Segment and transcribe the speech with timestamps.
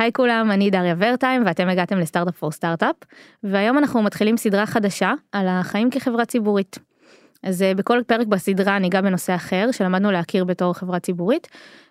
[0.00, 2.96] היי כולם, אני דריה ורטיים ואתם הגעתם לסטארט-אפ פור סטארט-אפ,
[3.42, 6.78] והיום אנחנו מתחילים סדרה חדשה על החיים כחברה ציבורית.
[7.42, 11.48] אז אה, בכל פרק בסדרה ניגע בנושא אחר שלמדנו להכיר בתור חברה ציבורית,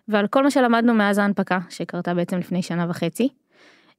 [0.07, 3.29] ועל כל מה שלמדנו מאז ההנפקה שקרתה בעצם לפני שנה וחצי.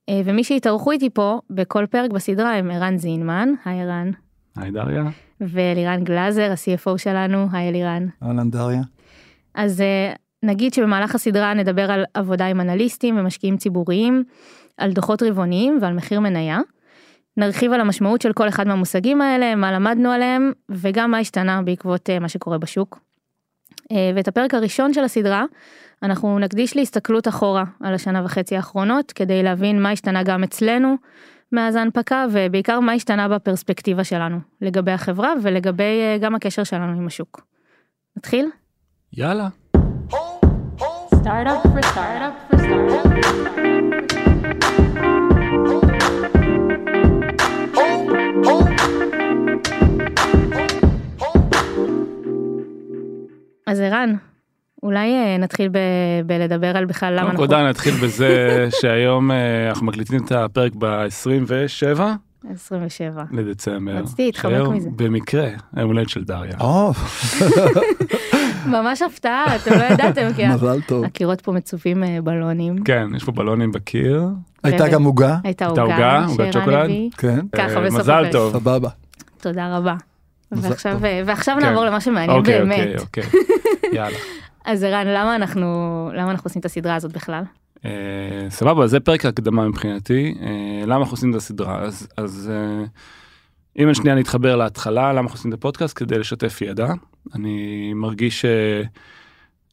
[0.09, 4.11] אה, ומי שהתארחו איתי פה בכל פרק בסדרה הם ערן זינמן, היי ערן.
[4.57, 5.05] היי דריה.
[5.41, 8.07] ואלירן גלאזר, ה-CFO שלנו, היי אלירן.
[8.23, 8.83] אהלן דריה.
[9.55, 14.25] אז אה, נגיד שבמהלך הסדרה נדבר על עבודה עם אנליסטים ומשקיעים ציבוריים,
[14.77, 16.59] על דוחות רבעוניים ועל מחיר מניה.
[17.37, 22.11] נרחיב על המשמעות של כל אחד מהמושגים האלה, מה למדנו עליהם, וגם מה השתנה בעקבות
[22.11, 22.99] אה, מה שקורה בשוק.
[23.93, 25.45] אה, ואת הפרק הראשון של הסדרה,
[26.03, 30.95] אנחנו נקדיש להסתכלות אחורה על השנה וחצי האחרונות, כדי להבין מה השתנה גם אצלנו
[31.53, 37.07] מאז ההנפקה, ובעיקר מה השתנה בפרספקטיבה שלנו, לגבי החברה ולגבי אה, גם הקשר שלנו עם
[37.07, 37.47] השוק.
[38.17, 38.47] נתחיל?
[39.13, 39.49] יאללה.
[41.23, 44.21] Startup for startup for startup.
[53.67, 54.15] אז ערן,
[54.83, 55.79] אולי אה, נתחיל ב-
[56.27, 57.57] בלדבר על בכלל למה קודם כל אנחנו...
[57.57, 58.37] דן נתחיל בזה
[58.81, 62.01] שהיום אה, אנחנו מקליטים את הפרק ב-27
[62.51, 63.25] 27.
[63.33, 63.93] לדצמבר.
[63.97, 64.89] רציתי להתחמק מזה.
[64.97, 66.53] במקרה היום הולדת של דריה.
[68.67, 71.05] ממש הפתעה, אתם לא ידעתם, כי מזל טוב.
[71.05, 72.85] הקירות פה מצופים אה, בלונים.
[72.85, 74.27] כן יש פה בלונים בקיר.
[74.65, 75.37] הייתה ו- גם עוגה?
[75.45, 76.91] הייתה עוגה עוגת שוקולד?
[77.17, 77.41] כן.
[77.53, 78.25] ככה אה, בסוף מזל.
[78.33, 78.53] טוב.
[78.53, 78.89] סבבה.
[79.41, 79.95] תודה רבה.
[80.53, 80.99] ועכשיו.
[81.27, 81.67] ועכשיו כן.
[81.67, 83.01] נעבור למה שמעניין אוקיי באמת.
[83.01, 83.41] אוקיי אוקיי.
[83.97, 84.19] יאללה.
[84.65, 85.67] אז ערן, למה אנחנו,
[86.15, 87.43] למה אנחנו עושים את הסדרה הזאת בכלל?
[87.85, 87.91] אה,
[88.49, 91.83] סבבה זה פרק הקדמה מבחינתי אה, למה אנחנו עושים את הסדרה
[92.17, 92.85] אז אה,
[93.79, 96.93] אם שנייה נתחבר להתחלה למה אנחנו עושים את הפודקאסט כדי לשתף ידע
[97.35, 98.45] אני מרגיש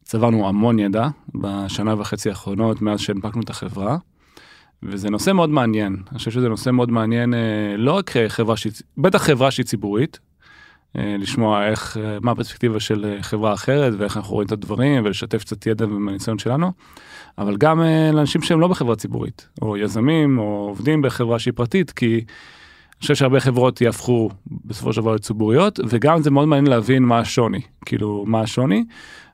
[0.03, 3.97] שצברנו המון ידע בשנה וחצי האחרונות מאז שהנפקנו את החברה.
[4.83, 7.39] וזה נושא מאוד מעניין אני חושב שזה נושא מאוד מעניין אה,
[7.77, 10.19] לא רק חברה שהיא בטח חברה שהיא ציבורית.
[10.97, 15.41] אה, לשמוע איך אה, מה הפרספקטיבה של חברה אחרת ואיך אנחנו רואים את הדברים ולשתף
[15.41, 16.71] קצת ידע ומהניסיון שלנו.
[17.37, 17.81] אבל גם
[18.13, 22.21] לאנשים שהם לא בחברה ציבורית, או יזמים, או עובדים בחברה שהיא פרטית, כי
[22.97, 24.29] אני חושב שהרבה חברות יהפכו
[24.65, 28.85] בסופו של דבר לציבוריות, וגם זה מאוד מעניין להבין מה השוני, כאילו מה השוני,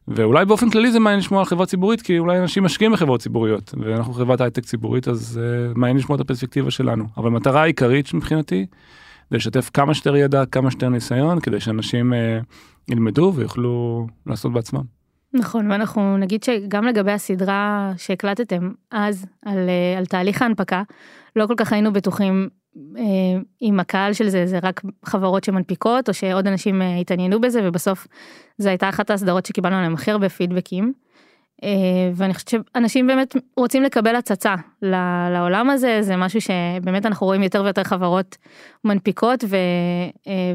[0.08, 3.74] ואולי באופן כללי זה מעניין לשמוע על חברה ציבורית, כי אולי אנשים משקיעים בחברות ציבוריות,
[3.78, 7.06] ואנחנו חברת הייטק ציבורית, אז uh, מעניין לשמוע את הפרספקטיבה שלנו.
[7.18, 8.66] אבל המטרה העיקרית מבחינתי,
[9.32, 12.16] זה לשתף כמה שיותר ידע, כמה שיותר ניסיון, כדי שאנשים uh,
[12.92, 14.84] ילמדו ויוכלו לעשות בעצמם.
[15.34, 20.84] נכון, ואנחנו נגיד שגם לגבי הסדרה שהקלטתם אז על, אה, על תהליך ההנפקה,
[21.36, 22.50] לא כל כך היינו בטוחים
[22.98, 23.04] אה,
[23.62, 28.08] אם הקהל של זה זה רק חברות שמנפיקות או שעוד אנשים אה, התעניינו בזה ובסוף
[28.58, 30.94] זו הייתה אחת ההסדרות שקיבלנו עליהם הכי הרבה פידבקים.
[31.64, 31.70] אה,
[32.16, 34.56] ואני חושבת שאנשים באמת רוצים לקבל הצצה
[35.32, 38.38] לעולם הזה זה משהו שבאמת אנחנו רואים יותר ויותר חברות
[38.84, 39.58] מנפיקות ו,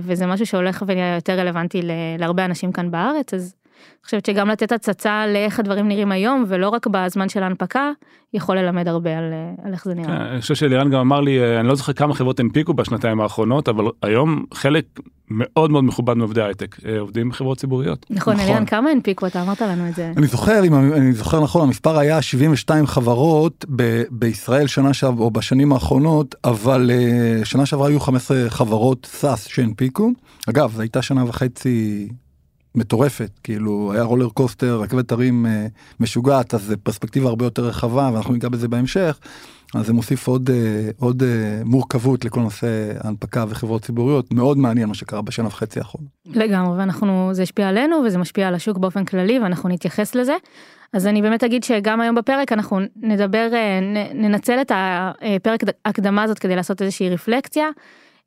[0.01, 1.81] וזה משהו שהולך ונהיה יותר רלוונטי
[2.19, 3.55] להרבה אנשים כאן בארץ אז
[3.99, 7.91] אני חושבת שגם לתת הצצה לאיך הדברים נראים היום ולא רק בזמן של ההנפקה
[8.35, 10.33] יכול ללמד הרבה על, אה, על איך זה כן, נראה.
[10.33, 13.69] אני חושב שלירן גם אמר לי, אה, אני לא זוכר כמה חברות הנפיקו בשנתיים האחרונות,
[13.69, 14.85] אבל היום חלק
[15.31, 18.07] מאוד מאוד מכובד מעובדי הייטק אה, עובדים בחברות ציבוריות.
[18.11, 18.47] נכון, נכון.
[18.47, 20.13] אלירן כמה הנפיקו אתה אמרת לנו את זה.
[20.17, 25.31] אני זוכר, אם אני זוכר נכון, המספר היה 72 חברות ב- בישראל שנה שעברה, או
[25.31, 26.91] בשנים האחרונות, אבל
[27.45, 30.11] שנה שעברה היו 15 חברות SaaS שהנפיקו.
[30.49, 32.09] אגב, זו הייתה שנה וחצי
[32.75, 35.67] מטורפת, כאילו היה roller coaster, רכבת הרים אה,
[36.01, 39.19] משוגעת, אז זה פרספקטיבה הרבה יותר רחבה, ואנחנו ניגע בזה בהמשך.
[39.75, 44.89] אז זה מוסיף עוד, אה, עוד אה, מורכבות לכל נושא ההנפקה וחברות ציבוריות, מאוד מעניין
[44.89, 46.09] מה שקרה בשנה וחצי האחרונה.
[46.27, 50.35] לגמרי, ואנחנו, זה השפיע עלינו וזה משפיע על השוק באופן כללי ואנחנו נתייחס לזה.
[50.93, 53.81] אז אני באמת אגיד שגם היום בפרק אנחנו נדבר, אה,
[54.15, 57.69] ננצל את הפרק הקדמה הזאת כדי לעשות איזושהי רפלקציה,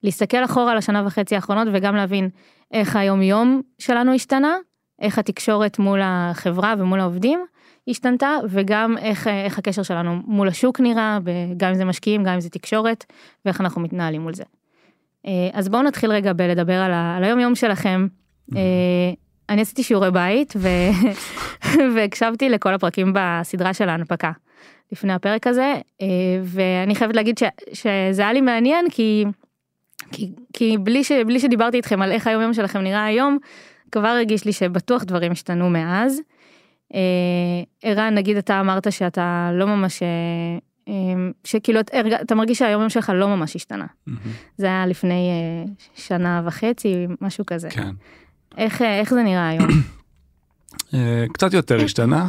[0.03, 2.29] להסתכל אחורה על השנה וחצי האחרונות וגם להבין
[2.73, 4.57] איך היום יום שלנו השתנה,
[5.01, 7.39] איך התקשורת מול החברה ומול העובדים
[7.87, 11.19] השתנתה וגם איך, איך הקשר שלנו מול השוק נראה,
[11.57, 13.05] גם אם זה משקיעים, גם אם זה תקשורת
[13.45, 14.43] ואיך אנחנו מתנהלים מול זה.
[15.27, 18.07] אה, אז בואו נתחיל רגע בלדבר על, ה- על היום יום שלכם.
[18.55, 18.61] אה,
[19.49, 20.67] אני עשיתי שיעורי בית ו...
[21.95, 24.31] והקשבתי לכל הפרקים בסדרה של ההנפקה
[24.91, 26.07] לפני הפרק הזה אה,
[26.43, 27.43] ואני חייבת להגיד ש...
[27.73, 29.25] שזה היה לי מעניין כי
[30.11, 31.11] כי, כי בלי, ש...
[31.11, 33.37] בלי שדיברתי איתכם על איך היום יום שלכם נראה היום
[33.91, 36.21] כבר הרגיש לי שבטוח דברים השתנו מאז.
[36.93, 36.99] אה,
[37.83, 40.07] ערן נגיד אתה אמרת שאתה לא ממש אה,
[40.87, 40.93] אה,
[41.43, 41.79] שכאילו
[42.21, 43.85] אתה מרגיש שהיום יום שלך לא ממש השתנה
[44.57, 47.91] זה היה לפני אה, שנה וחצי משהו כזה כן.
[48.57, 49.67] איך אה, איך זה נראה היום.
[50.93, 52.27] אה, קצת יותר השתנה.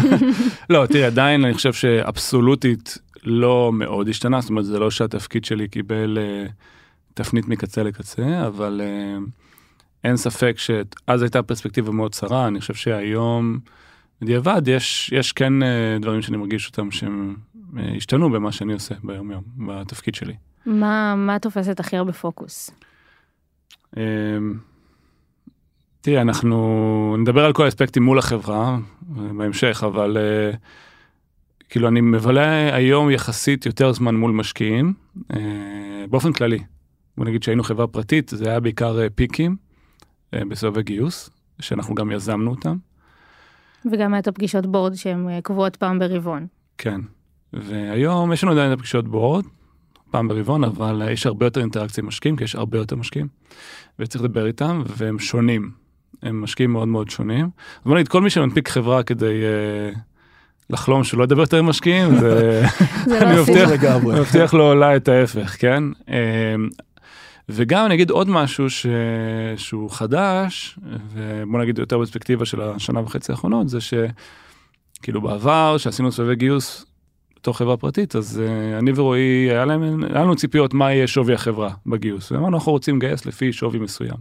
[0.70, 5.68] לא, תראי, עדיין אני חושב שאבסולוטית לא מאוד השתנה, זאת אומרת, זה לא שהתפקיד שלי
[5.68, 6.46] קיבל אה,
[7.18, 9.18] תפנית מקצה לקצה, אבל אה,
[10.04, 13.58] אין ספק שאז הייתה פרספקטיבה מאוד צרה, אני חושב שהיום,
[14.22, 17.36] בדיעבד, יש, יש כן אה, דברים שאני מרגיש אותם שהם
[17.78, 20.34] אה, השתנו במה שאני עושה ביום יום, בתפקיד שלי.
[20.66, 22.70] מה, מה תופסת הכי הרבה פוקוס?
[26.00, 28.78] תראה, אנחנו נדבר על כל האספקטים מול החברה
[29.10, 30.16] בהמשך, אבל
[31.68, 34.92] כאילו אני מבלה היום יחסית יותר זמן מול משקיעים,
[36.10, 36.58] באופן כללי.
[37.18, 39.56] בוא נגיד שהיינו חברה פרטית, זה היה בעיקר אה, פיקים
[40.34, 41.30] אה, בסבבי גיוס,
[41.60, 42.76] שאנחנו גם יזמנו אותם.
[43.92, 46.46] וגם היה את הפגישות בורד שהן אה, קבועות פעם ברבעון.
[46.78, 47.00] כן.
[47.52, 49.44] והיום יש לנו עדיין את הפגישות בורד,
[50.10, 53.28] פעם ברבעון, אבל יש הרבה יותר אינטראקציה עם משקיעים, כי יש הרבה יותר משקיעים,
[53.98, 55.70] וצריך לדבר איתם, והם שונים.
[56.22, 57.50] הם משקיעים מאוד מאוד שונים.
[57.86, 59.42] בוא נגיד, כל מי שמנפיק חברה כדי
[60.70, 62.62] לחלום שלא ידבר יותר עם משקיעים, זה...
[63.06, 63.18] לא.
[63.18, 65.84] אני מבטיח לו אולי את ההפך, כן?
[67.48, 68.86] וגם אני אגיד עוד משהו ש...
[69.56, 70.78] שהוא חדש,
[71.12, 76.86] ובוא נגיד יותר בפרספקטיבה של השנה וחצי האחרונות, זה שכאילו בעבר, שעשינו סבבי גיוס
[77.36, 81.34] בתור חברה פרטית, אז uh, אני ורועי, היה, להם, היה לנו ציפיות מה יהיה שווי
[81.34, 84.16] החברה בגיוס, ואמרנו אנחנו רוצים לגייס לפי שווי מסוים.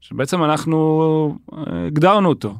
[0.00, 1.54] שבעצם אנחנו uh,
[1.86, 2.54] הגדרנו אותו.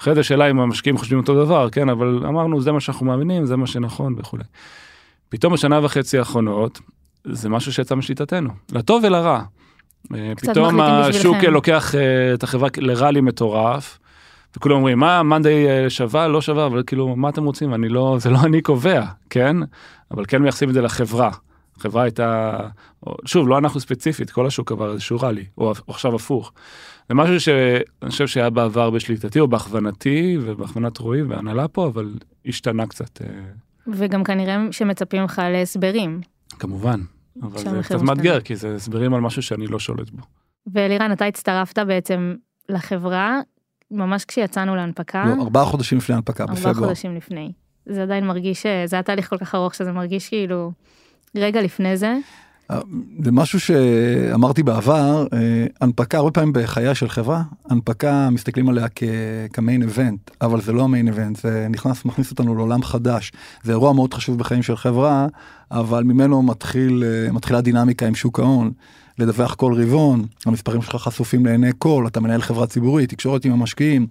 [0.00, 3.46] אחרי זה השאלה אם המשקיעים חושבים אותו דבר, כן, אבל אמרנו זה מה שאנחנו מאמינים,
[3.46, 4.44] זה מה שנכון וכולי.
[5.28, 6.80] פתאום בשנה וחצי האחרונות,
[7.24, 9.42] זה משהו שיצא משליטתנו, לטוב ולרע.
[10.14, 11.52] אה, פתאום השוק בשבילכם.
[11.52, 13.98] לוקח אה, את החברה לראלי מטורף,
[14.56, 17.74] וכולם אומרים, מה, מאנדיי אה, שווה, לא שווה, אבל כאילו, מה אתם רוצים?
[17.74, 19.56] אני לא, זה לא אני קובע, כן?
[20.10, 21.30] אבל כן מייחסים את זה לחברה.
[21.76, 22.58] החברה הייתה,
[23.24, 26.52] שוב, לא אנחנו ספציפית, כל השוק עבר איזשהו ראלי, או או עכשיו הפוך.
[27.08, 32.14] זה משהו שאני חושב שהיה בעבר בשליטתי, או בהכוונתי, ובהכוונת רועי והנהלה פה, אבל
[32.46, 33.26] השתנה קצת, אה,
[33.86, 36.20] וגם כנראה שמצפים לך להסברים.
[36.60, 37.00] כמובן.
[37.42, 38.00] אבל זה קצת.
[38.02, 40.22] מאתגר, כי זה הסברים על משהו שאני לא שולט בו.
[40.72, 42.34] ואלירן, אתה הצטרפת בעצם
[42.68, 43.40] לחברה
[43.90, 46.88] ממש כשיצאנו להנפקה, לא, ארבעה חודשים לפני ההנפקה, ארבעה בפברואר.
[46.88, 47.52] חודשים לפני.
[47.86, 50.72] זה עדיין מרגיש, ש- זה היה תהליך כל כך ארוך שזה מרגיש כאילו
[51.36, 52.16] רגע לפני זה.
[53.24, 55.38] זה משהו שאמרתי בעבר, אה,
[55.80, 59.04] הנפקה, הרבה פעמים בחייה של חברה, הנפקה מסתכלים עליה כ-
[59.52, 63.32] כמיין איבנט, אבל זה לא המיין איבנט, זה נכנס, מכניס אותנו לעולם חדש.
[63.62, 65.26] זה אירוע מאוד חשוב בחיים של חברה,
[65.70, 68.72] אבל ממנו מתחיל, אה, מתחילה דינמיקה עם שוק ההון.
[69.18, 74.06] לדווח כל רבעון, המספרים שלך חשופים לעיני כל, אתה מנהל חברה ציבורית, תקשורת עם המשקיעים.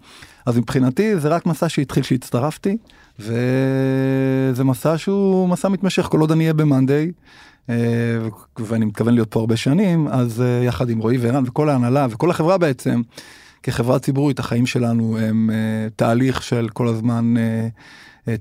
[0.46, 2.78] אז מבחינתי זה רק מסע שהתחיל כשהצטרפתי,
[3.20, 7.12] וזה מסע שהוא מסע מתמשך כל עוד אני אהיה במאנדיי.
[7.70, 7.76] אה,
[8.60, 12.30] ואני מתכוון להיות פה הרבה שנים, אז אה, יחד עם רועי וערן וכל ההנהלה וכל
[12.30, 13.02] החברה בעצם,
[13.64, 17.34] כחברה ציבורית, החיים שלנו הם אה, תהליך של כל הזמן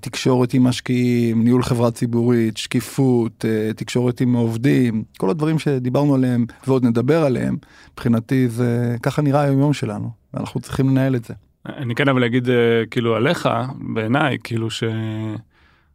[0.00, 3.44] תקשורת עם משקיעים, ניהול חברה ציבורית, שקיפות,
[3.76, 7.56] תקשורת עם עובדים, כל הדברים שדיברנו עליהם ועוד נדבר עליהם,
[7.92, 11.34] מבחינתי זה ככה נראה היום יום שלנו, ואנחנו צריכים לנהל את זה.
[11.66, 12.48] אני כן אבל אגיד
[12.90, 13.48] כאילו עליך,
[13.94, 14.84] בעיניי, כאילו ש...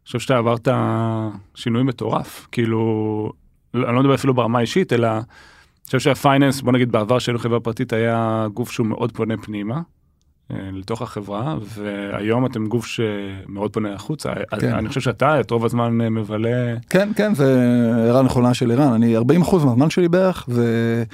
[0.06, 0.68] חושב שאתה עברת
[1.54, 3.32] שינוי מטורף, כאילו,
[3.74, 5.22] לא- אני לא מדבר אפילו ברמה האישית, אלא אני
[5.86, 9.80] חושב שהפייננס, בוא נגיד בעבר שהיינו חברה פרטית, היה גוף שהוא מאוד פונה פנימה,
[10.50, 14.32] לתוך החברה, והיום אתם גוף שמאוד פונה החוצה.
[14.60, 14.74] כן.
[14.74, 17.62] אני חושב שאתה את רוב הזמן אה, מבלה, כן, כן, זה
[17.94, 18.92] הערה נכונה של ערן.
[18.92, 19.20] אני 40%
[19.64, 21.04] מהזמן שלי בערך זה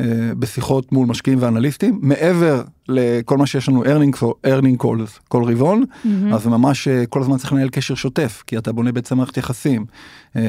[0.00, 0.04] אה,
[0.38, 6.34] בשיחות מול משקיעים ואנליסטים, מעבר לכל מה שיש לנו earning, earning calls כל רבעון, מהמם.
[6.34, 9.86] אז ממש אה, כל הזמן צריך לנהל קשר שוטף, כי אתה בונה בעצם מערכת יחסים,
[10.36, 10.42] אה,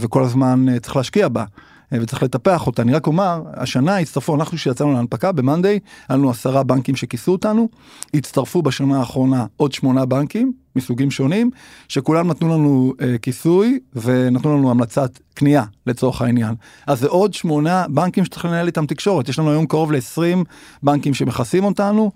[0.00, 1.44] וכל הזמן אה, צריך להשקיע בה.
[1.92, 2.82] אה, וצריך לטפח אותה.
[2.82, 5.78] אני רק אומר, השנה הצטרפו, אנחנו כשיצאנו להנפקה במאנדיי,
[6.08, 7.68] היה לנו עשרה בנקים שכיסו אותנו,
[8.14, 11.50] הצטרפו בשנה האחרונה עוד שמונה בנקים מסוגים שונים,
[11.88, 16.54] שכולם נתנו לנו אה, כיסוי ונתנו לנו המלצת קנייה לצורך העניין.
[16.86, 20.44] אז זה עוד שמונה בנקים שצריך לנהל איתם תקשורת, יש לנו היום קרוב ל-20
[20.82, 22.10] בנקים שמכסים אותנו.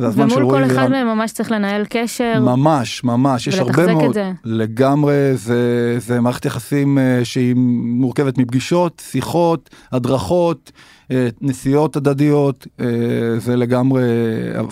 [0.00, 0.88] זה הזמן של ומול רועי כל אחד.
[0.88, 2.40] מהם ממש צריך לנהל קשר.
[2.40, 4.32] ממש ממש יש הרבה ולתחזק את מאוד זה.
[4.44, 10.72] לגמרי זה זה מערכת יחסים אה, שהיא מורכבת מפגישות שיחות הדרכות
[11.10, 12.86] אה, נסיעות הדדיות אה,
[13.38, 14.02] זה לגמרי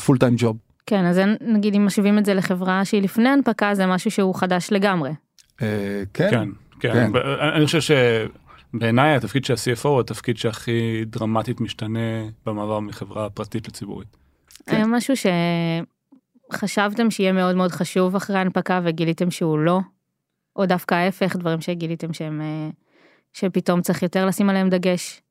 [0.04, 0.56] פול טיים ג'וב.
[0.86, 4.68] כן, אז נגיד אם משווים את זה לחברה שהיא לפני הנפקה, זה משהו שהוא חדש
[4.70, 5.10] לגמרי.
[5.58, 5.66] כן
[6.14, 6.48] כן, כן.
[6.80, 7.12] כן.
[7.56, 7.94] אני חושב
[8.74, 11.98] שבעיניי התפקיד של ה-CFO הוא התפקיד שהכי דרמטית משתנה
[12.46, 14.27] במעבר מחברה פרטית לציבורית.
[14.70, 14.76] כן.
[14.76, 15.14] היה משהו
[16.52, 19.80] שחשבתם שיהיה מאוד מאוד חשוב אחרי ההנפקה וגיליתם שהוא לא,
[20.56, 22.70] או דווקא ההפך, דברים שגיליתם שהם, אה,
[23.32, 25.22] שפתאום צריך יותר לשים עליהם דגש.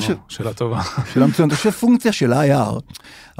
[0.00, 0.82] חושב או, שאלה טובה.
[1.12, 2.80] שאלה מצוינת, אני חושב פונקציה של IR.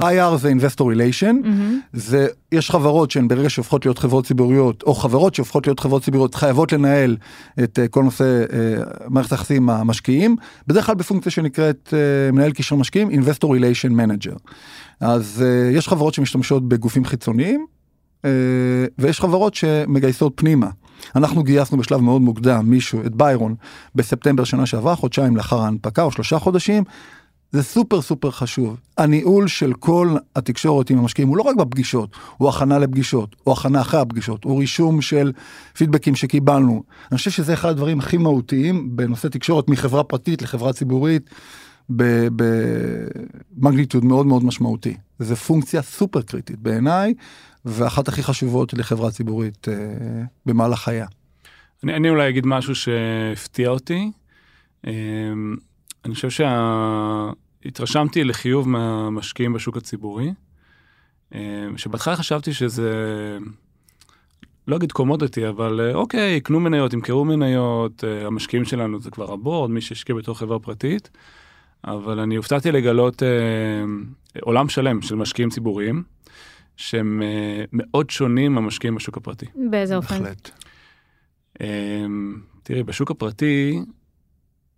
[0.01, 1.79] IR זה investor relation, מהמם.
[1.93, 6.35] זה, יש חברות שהן ברגע שהופכות להיות חברות ציבוריות, או חברות שהופכות להיות חברות ציבוריות,
[6.35, 7.17] חייבות לנהל
[7.63, 10.35] את אה, כל נושא אה, מערכת היחסים המשקיעים,
[10.67, 14.37] בדרך כלל בפונקציה שנקראת אה, מנהל קשר משקיעים, investor relation manager.
[14.99, 17.65] אז יש חברות שמשתמשות בגופים חיצוניים,
[18.97, 20.67] ויש חברות שמגייסות פנימה.
[21.15, 23.55] אנחנו גייסנו בשלב מאוד מוקדם מישהו, את ביירון,
[23.95, 26.83] בספטמבר שנה שעברה, חודשיים לאחר ההנפקה, או שלושה חודשים.
[27.51, 28.77] זה סופר סופר חשוב.
[28.97, 33.81] הניהול של כל התקשורת עם המשקיעים הוא לא רק בפגישות, הוא הכנה לפגישות, הוא הכנה
[33.81, 35.31] אחרי הפגישות, הוא רישום של
[35.77, 36.83] פידבקים שקיבלנו.
[37.11, 41.29] אני חושב שזה אחד הדברים הכי מהותיים בנושא תקשורת מחברה פרטית לחברה ציבורית,
[43.57, 44.97] במגניטוד מאוד מאוד משמעותי.
[45.23, 47.13] זו פונקציה סופר קריטית בעיניי,
[47.65, 49.73] ואחת הכי חשובות לחברה ציבורית אה,
[50.45, 51.07] במהלך חייה.
[51.83, 54.11] אני, אני אולי אגיד משהו שהפתיע אותי.
[54.87, 55.55] אמ,
[56.05, 56.45] אני חושב
[57.65, 60.33] שהתרשמתי לחיוב מהמשקיעים בשוק הציבורי,
[61.35, 61.39] אמ,
[61.77, 62.91] שבהתחלה חשבתי שזה,
[64.67, 69.33] לא אגיד קומודיטי, אבל אה, אוקיי, יקנו מניות, ימכרו מניות, אה, המשקיעים שלנו זה כבר
[69.33, 71.09] הבורד, מי שהשקיע בתור חברה פרטית,
[71.85, 73.29] אבל אני הופתעתי לגלות אה,
[74.41, 76.03] עולם שלם של משקיעים ציבוריים,
[76.77, 79.45] שהם אה, מאוד שונים מהמשקיעים בשוק הפרטי.
[79.69, 80.19] באיזה אופן?
[80.19, 80.49] בהחלט.
[81.61, 83.79] אמ, תראי, בשוק הפרטי,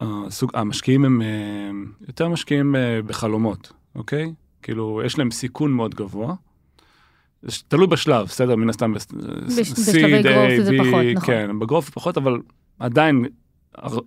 [0.02, 1.28] הסוג, המשקיעים הם אה,
[2.08, 4.34] יותר משקיעים אה, בחלומות, אוקיי?
[4.62, 6.34] כאילו, יש להם סיכון מאוד גבוה.
[7.68, 11.26] תלוי בשלב, בסדר, מן הסתם, בס- בשלבי seed, growth A, זה B, פחות, נכון.
[11.28, 12.40] כן, בגרוף פחות, אבל
[12.80, 13.26] עדיין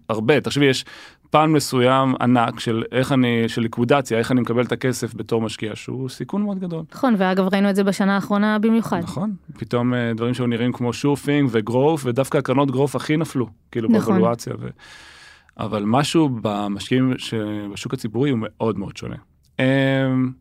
[0.09, 0.41] הרבה.
[0.41, 0.85] תחשבי, יש
[1.31, 5.77] פן מסוים ענק של איך אני, של ליקווידציה, איך אני מקבל את הכסף בתור משקיע,
[5.77, 6.85] שהוא סיכון מאוד גדול.
[6.93, 9.01] נכון, ואגב ראינו את זה בשנה האחרונה במיוחד.
[9.03, 13.89] נכון, פתאום אה, דברים שהיו נראים כמו שופינג וגרוף, ודווקא הקרנות גרוף הכי נפלו, כאילו
[13.89, 14.15] נכון.
[14.15, 14.53] באבולואציה.
[14.61, 14.69] ו...
[15.59, 19.17] אבל משהו במשקיעים שבשוק הציבורי הוא מאוד מאוד שונה.
[19.59, 20.33] הם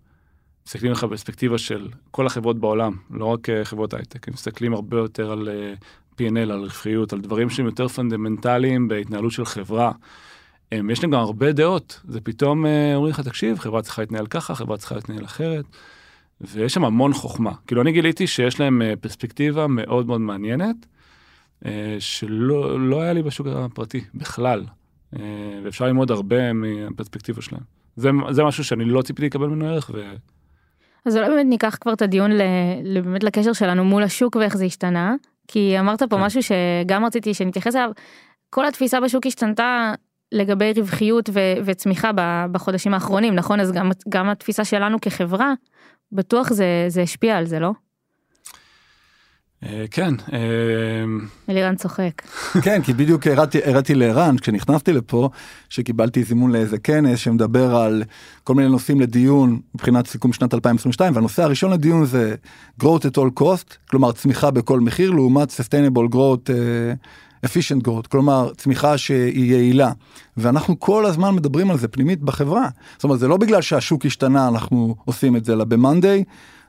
[0.68, 4.98] מסתכלים לך בפרספקטיבה של כל החברות בעולם, לא רק אה, חברות הייטק, הם מסתכלים הרבה
[4.98, 5.74] יותר על אה,
[6.20, 9.92] P&L, על רווחיות, על דברים שהם יותר פונדמנטליים בהתנהלות של חברה.
[10.72, 14.28] הם, יש להם גם הרבה דעות, זה פתאום אה, אומרים לך, תקשיב, חברה צריכה להתנהל
[14.28, 15.66] ככה, חברה צריכה להתנהל אחרת.
[16.42, 17.52] ויש שם המון חוכמה.
[17.68, 20.76] כאילו, אני גיליתי שיש להם אה, פרספקטיבה מאוד מאוד מעניינת,
[21.66, 24.64] אה, שלא לא היה לי בשוק הפרטי בכלל.
[25.16, 27.62] אה, ואפשר ללמוד הרבה מהפרספקטיבה שלהם.
[27.96, 30.14] זה, זה משהו שאני לא ציפיתי לקבל ממנו ערך, ו...
[31.06, 34.66] אז אולי באמת ניקח כבר את הדיון ל- באמת לקשר שלנו מול השוק ואיך זה
[34.66, 35.16] השתנה,
[35.48, 36.22] כי אמרת פה כן.
[36.22, 37.92] משהו שגם רציתי שנתייחס אליו,
[38.50, 39.94] כל התפיסה בשוק השתנתה
[40.32, 42.12] לגבי רווחיות ו, וצמיחה
[42.52, 43.60] בחודשים האחרונים, נכון?
[43.60, 45.54] אז גם, גם התפיסה שלנו כחברה,
[46.12, 47.72] בטוח זה, זה השפיע על זה, לא?
[49.64, 50.40] אה, כן, אה,
[51.50, 52.22] אלירן צוחק.
[52.66, 53.28] כן, כי בדיוק
[53.66, 55.30] הראתי, לערן כשנכנסתי לפה,
[55.70, 58.04] שקיבלתי זימון לאיזה כנס שמדבר על
[58.44, 62.36] כל מיני נושאים לדיון מבחינת סיכום שנת 2022, והנושא הראשון לדיון זה
[62.84, 68.52] growth at all cost, כלומר צמיחה בכל מחיר, לעומת sustainable growth, uh, efficient growth, כלומר
[68.58, 69.92] צמיחה שהיא יעילה.
[70.38, 72.70] ואנחנו כל הזמן מדברים על זה פנימית בחברה.
[72.96, 76.24] זאת אומרת, זה לא בגלל שהשוק השתנה אנחנו עושים את זה, אלא ב-Monday.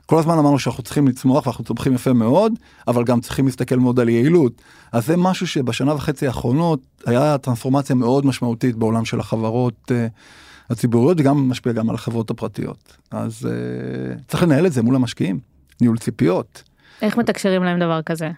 [0.09, 2.53] כל הזמן אמרנו שאנחנו צריכים לצמוח ואנחנו צומחים יפה מאוד,
[2.87, 4.61] אבל גם צריכים להסתכל מאוד על יעילות.
[4.91, 9.93] אז זה משהו שבשנה וחצי האחרונות היה טרנספורמציה מאוד משמעותית בעולם של החברות uh,
[10.69, 12.97] הציבוריות וגם משפיע גם על החברות הפרטיות.
[13.11, 15.39] אז uh, צריך לנהל את זה מול המשקיעים,
[15.81, 16.63] ניהול ציפיות.
[17.01, 18.31] איך מתקשרים להם דבר כזה?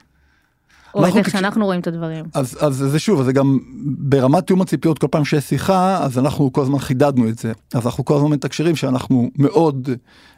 [0.95, 2.25] או את אנחנו איך תקש- שאנחנו רואים את הדברים.
[2.33, 6.17] אז, אז זה שוב, אז זה גם ברמת תיאום הציפיות כל פעם שיש שיחה, אז
[6.19, 7.51] אנחנו כל הזמן חידדנו את זה.
[7.73, 9.89] אז אנחנו כל הזמן מתקשרים שאנחנו מאוד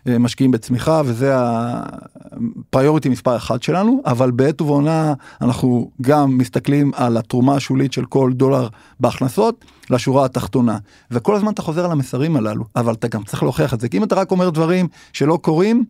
[0.07, 7.17] אה, משקיעים בצמיחה, וזה הפריוריטי מספר אחת שלנו, אבל בעת ובעונה אנחנו גם מסתכלים על
[7.17, 8.67] התרומה השולית של כל דולר
[8.99, 10.77] בהכנסות לשורה התחתונה.
[11.11, 13.97] וכל הזמן אתה חוזר על המסרים הללו, אבל אתה גם צריך להוכיח את זה, כי
[13.97, 15.83] אם אתה רק אומר דברים שלא קורים,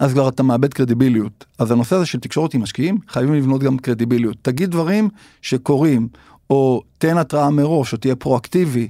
[0.00, 1.44] אז כבר אתה מאבד קרדיביליות.
[1.58, 4.36] אז הנושא הזה של תקשורת עם משקיעים, חייבים לבנות גם קרדיביליות.
[4.42, 5.08] תגיד דברים
[5.42, 6.08] שקורים,
[6.50, 8.88] או תן התראה מראש, או תהיה פרואקטיבי.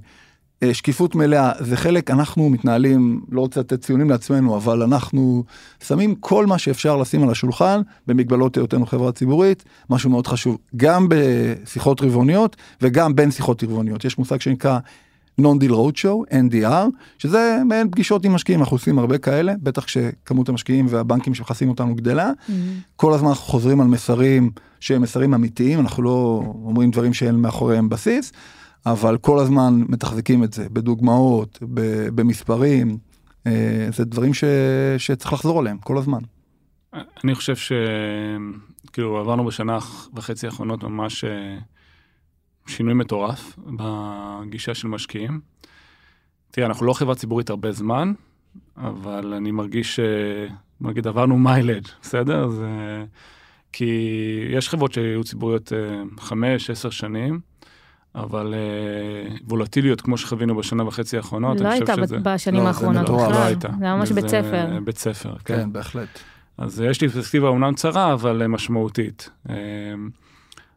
[0.62, 5.44] אה, שקיפות מלאה זה חלק אנחנו מתנהלים לא רוצה לתת ציונים לעצמנו אבל אנחנו
[5.86, 11.06] שמים כל מה שאפשר לשים על השולחן במגבלות היותנו חברה ציבורית משהו מאוד חשוב גם
[11.10, 14.78] בשיחות רבעוניות וגם בין שיחות רבעוניות יש מושג שנקרא
[15.40, 16.86] non-deal roadshow NDR
[17.18, 21.94] שזה מעין פגישות עם משקיעים אנחנו עושים הרבה כאלה בטח כשכמות המשקיעים והבנקים שמכסים אותנו
[21.94, 22.30] גדלה
[22.96, 24.50] כל הזמן אנחנו חוזרים על מסרים
[24.80, 28.32] שהם מסרים אמיתיים אנחנו לא אומרים דברים שאין מאחוריהם בסיס.
[28.86, 32.98] אבל כל הזמן מתחזקים את זה בדוגמאות, ב- במספרים,
[33.46, 34.44] אה, זה דברים ש...
[34.98, 36.18] שצריך לחזור עליהם כל הזמן.
[37.24, 39.78] אני חושב שכאילו עברנו בשנה
[40.14, 41.58] וחצי האחרונות ממש אה,
[42.66, 45.40] שינוי מטורף בגישה של משקיעים.
[46.50, 48.12] תראה, אנחנו לא חברה ציבורית הרבה זמן,
[48.76, 50.00] אבל אני מרגיש ש...
[50.80, 52.48] נגיד עברנו מיילג', בסדר?
[52.48, 53.04] זה...
[53.72, 54.00] כי
[54.50, 57.40] יש חברות שהיו ציבוריות אה, חמש, עשר שנים,
[58.14, 62.18] אבל אה, וולטיליות כמו שחווינו בשנה וחצי האחרונות, לא אני הייתה חושב שזה...
[62.18, 63.02] בשנים לא, האחרונות.
[63.02, 63.32] בכלל.
[63.32, 63.68] לא הייתה.
[63.78, 64.78] זה היה ממש בית ספר.
[64.84, 65.56] בית ספר, כן.
[65.56, 66.08] כן, בהחלט.
[66.58, 69.30] אז יש לי פרספקטיבה אומנם צרה, אבל אה, משמעותית.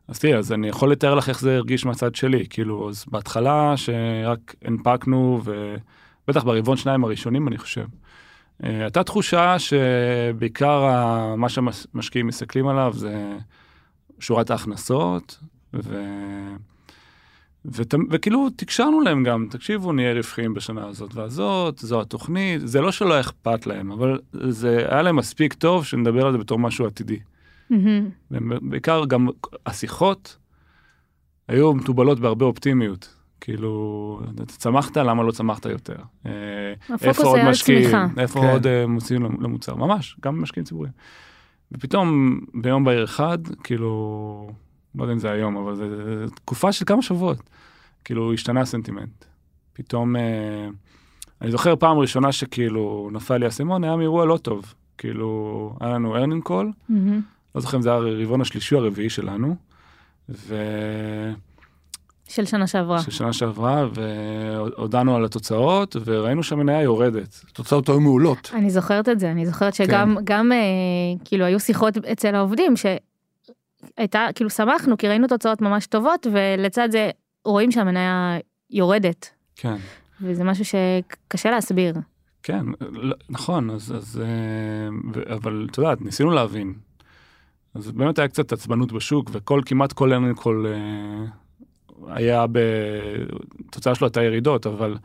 [0.09, 2.45] אז תראי, אז אני יכול לתאר לך איך זה הרגיש מהצד שלי.
[2.49, 7.85] כאילו, אז בהתחלה שרק הנפקנו, ובטח ברבעון שניים הראשונים, אני חושב,
[8.63, 10.85] אה, הייתה תחושה שבעיקר
[11.35, 13.37] מה שהמשקיעים מסתכלים עליו זה
[14.19, 15.39] שורת ההכנסות,
[15.73, 16.03] ו...
[17.65, 17.93] ות...
[18.09, 23.19] וכאילו תקשרנו להם גם, תקשיבו, נהיה רווחיים בשנה הזאת והזאת, זו התוכנית, זה לא שלא
[23.19, 27.19] אכפת להם, אבל זה היה להם מספיק טוב שנדבר על זה בתור משהו עתידי.
[27.69, 28.09] מהמם.
[28.69, 29.27] בעיקר גם
[29.65, 30.37] השיחות
[31.47, 33.15] היו מתובלות בהרבה אופטימיות.
[33.41, 35.95] כאילו, אתה צמחת, למה לא צמחת יותר?
[36.25, 36.31] אה,
[37.01, 37.95] איפה עוד משקיעים?
[38.17, 38.49] איפה כן.
[38.49, 39.75] עוד אה, מוציאים למוצר?
[39.75, 40.93] ממש, גם משקיעים ציבוריים.
[41.71, 44.51] ופתאום ביום בהיר אחד, כאילו,
[44.95, 47.49] לא יודע אם זה היום, אבל זה זה תקופה של כמה שבועות.
[48.03, 49.25] כאילו, השתנה הסנטימנט.
[49.73, 50.67] פתאום, אה,
[51.41, 54.73] אני זוכר פעם ראשונה שכאילו נפל לי האסימון, היה מאירוע לא טוב.
[54.97, 57.21] כאילו, היה לנו earning call, מהמם.
[57.55, 59.55] לא זוכר אם זה היה הרבעון השלישי או הרביעי שלנו,
[60.29, 60.45] ושל
[62.27, 63.01] של שנה שעברה.
[63.09, 67.41] שנה שעברה, והודענו על התוצאות, וראינו שהמניה יורדת.
[67.51, 68.51] התוצאות היו מעולות.
[68.53, 70.57] אני זוכרת את זה, אני זוכרת שגם גם, אה,
[71.25, 77.09] כאילו היו שיחות אצל העובדים שהייתה, כאילו שמחנו כי ראינו תוצאות ממש טובות ולצד זה
[77.45, 78.37] רואים שהמניה
[78.69, 79.75] יורדת כן,
[80.21, 81.95] וזה משהו שקשה להסביר.
[82.43, 86.73] כן, לא- נכון, אז, אז אה, ו- אבל את יודעת, ניסינו להבין.
[87.79, 91.25] אז באמת היה קצת עצבנות בשוק, וכל, כמעט כל אין כל אה,
[92.15, 92.59] היה ב...
[93.69, 94.97] התוצאה שלו הייתה ירידות, אבל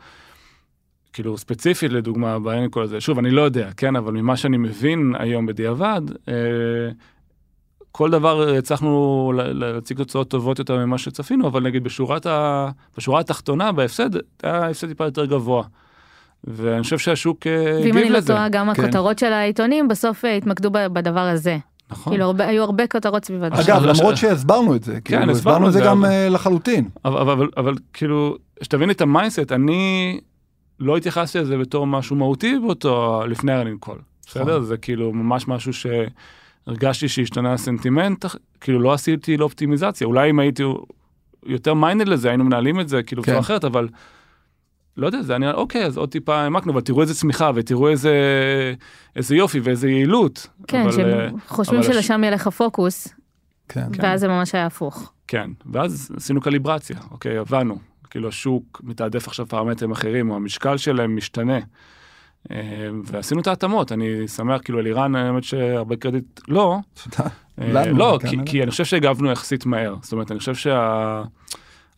[1.13, 5.13] כאילו ספציפית לדוגמה באין כל הזה, שוב, אני לא יודע, כן, אבל ממה שאני מבין
[5.19, 6.33] היום בדיעבד, אה,
[7.91, 12.69] כל דבר הצלחנו להציג תוצאות טובות יותר ממה שצפינו, אבל נגיד בשורת ה...
[12.97, 14.09] בשורה התחתונה, בהפסד,
[14.43, 15.63] היה הפסד טיפה יותר גבוה.
[16.43, 18.27] ואני חושב שהשוק אה, ואם הגיב אני לא לזה.
[18.27, 18.83] טועה גם כן.
[18.83, 21.57] הכותרות של העיתונים בסוף התמקדו בדבר הזה.
[21.91, 22.13] נכון.
[22.13, 23.61] כאילו הרבה- היו הרבה כותרות סביב הדבר.
[23.61, 26.89] אגב, למרות שהסברנו את זה, כאילו, הסברנו הסברנו את זה גם אבל- אה, לחלוטין.
[27.05, 30.19] אבל, אבל, אבל, אבל כאילו, שתבין את ה mindset, אני
[30.79, 33.97] לא התייחסתי לזה בתור משהו מהותי באותו, לפני ה earnings call.
[34.27, 34.43] בסדר?
[34.43, 34.63] נכון.
[34.63, 35.71] זה כאילו ממש משהו
[36.67, 38.25] שהרגשתי שהשתנה הסנטימנט,
[38.61, 40.07] כאילו לא עשיתי לזה אופטימיזציה.
[40.07, 40.63] אולי אם הייתי
[41.45, 43.31] יותר minded לזה, היינו מנהלים את זה כאילו כן.
[43.31, 43.87] בצורה אחרת, אבל
[44.97, 47.89] לא יודע, זה היה נראה, אוקיי, אז עוד טיפה העמקנו, אבל תראו איזה צמיחה ותראו
[47.89, 48.13] איזה,
[49.15, 50.47] איזה יופי ואיזה יעילות.
[50.67, 53.07] כן, אבל, שהם אה, חושבים אבל הש- שלשם ילך הפוקוס
[53.69, 53.87] כן.
[53.97, 55.11] ואז זה ממש היה הפוך.
[55.27, 57.77] כן, ואז עשינו קליברציה, אוקיי, הבנו,
[58.09, 61.59] כאילו השוק מתעדף עכשיו פרמטרים אחרים, או המשקל שלהם משתנה.
[62.51, 62.57] אה,
[63.05, 67.29] ועשינו את ההתאמות, אני שמח, כאילו אלירן, האמת שהרבה קרדיט לא, תודה.
[67.61, 70.53] אה, לא, כן, כי, אני חושב שהגבנו יחסית מהר, זאת אומרת, אני חושב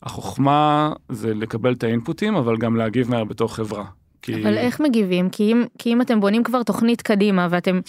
[0.03, 3.85] שהחוכמה זה לקבל את האינפוטים, אבל גם להגיב מהר בתור חברה.
[4.21, 4.41] כי...
[4.41, 5.29] אבל איך מגיבים?
[5.29, 7.79] כי אם, כי אם אתם בונים כבר תוכנית קדימה ואתם.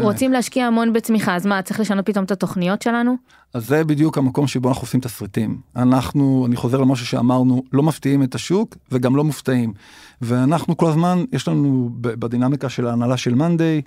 [0.00, 3.16] רוצים להשקיע המון בצמיחה, אז מה, צריך לשנות פתאום את התוכניות שלנו?
[3.54, 5.60] אז זה בדיוק המקום שבו אנחנו עושים תסריטים.
[5.76, 9.72] אנחנו, אני חוזר למשהו שאמרנו, לא מפתיעים את השוק וגם לא מופתעים.
[10.22, 13.82] ואנחנו כל הזמן, יש לנו בדינמיקה של ההנהלה של מאנדיי,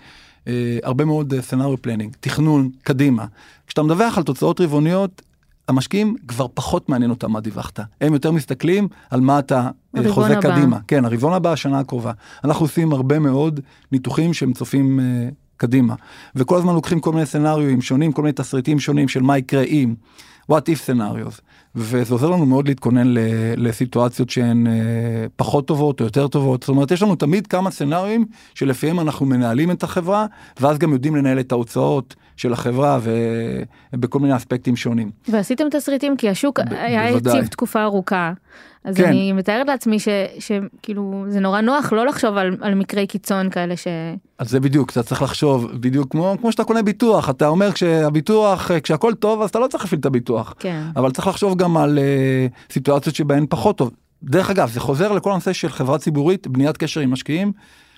[0.48, 3.26] אה, הרבה מאוד סצנריו פלנינג, תכנון, קדימה.
[3.68, 5.22] כשאתה מדווח על תוצאות רבעוניות,
[5.68, 7.80] המשקיעים כבר פחות מעניין אותם מה דיווחת.
[8.02, 10.56] הם יותר מסתכלים על מה אתה אה, חוזה הבא.
[10.56, 10.80] קדימה.
[10.88, 12.12] כן, הרבעון הבא, השנה הקרובה.
[12.44, 13.60] אנחנו עושים הרבה מאוד
[13.92, 15.96] ניתוחים שהם צופים אה, קדימה.
[16.36, 19.96] וכל הזמן לוקחים כל מיני סצנריואים שונים, כל מיני תסריטים שונים של מה יקרה אם,
[20.52, 21.42] what if scenarios.
[21.76, 23.14] וזה עוזר לנו מאוד להתכונן
[23.58, 24.74] לסיטואציות שהן אה,
[25.36, 26.64] פחות טובות או יותר טובות.
[26.64, 30.26] זאת אומרת, יש לנו תמיד כמה סצנריואים שלפיהם אנחנו מנהלים את החברה,
[30.60, 33.00] ואז גם יודעים לנהל את ההוצאות של החברה
[33.94, 35.12] ובכל מיני אספקטים שונים.
[35.28, 37.10] ועשיתם תסריטים כי השוק ב- היה.
[37.10, 38.34] יציב תקופה ארוכה.
[38.84, 39.06] אז כן.
[39.06, 40.08] אני מתארת לעצמי ש-
[40.40, 43.88] שכאילו זה נורא נוח לא לחשוב על, על מקרי קיצון כאלה ש...
[44.40, 48.72] אז זה בדיוק, אתה צריך לחשוב בדיוק כמו, כמו שאתה קונה ביטוח, אתה אומר כשהביטוח,
[48.84, 50.37] כשהכל טוב אז אתה לא צריך להפעיל את הביטוח.
[50.60, 50.84] כן.
[50.96, 53.92] אבל צריך לחשוב גם על uh, סיטואציות שבהן פחות טוב.
[54.24, 57.52] דרך אגב, זה חוזר לכל הנושא של חברה ציבורית, בניית קשר עם משקיעים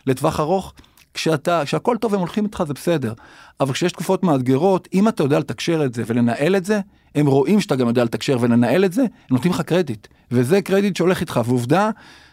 [0.08, 0.74] לטווח ארוך.
[1.14, 3.14] כשאתה, כשהכל טוב הם הולכים איתך זה בסדר,
[3.60, 6.80] אבל כשיש תקופות מאתגרות, אם אתה יודע לתקשר את זה ולנהל את זה,
[7.16, 10.08] הם רואים שאתה גם יודע לתקשר ולנהל את זה, הם נותנים לך קרדיט.
[10.32, 11.90] וזה קרדיט שהולך איתך, ועובדה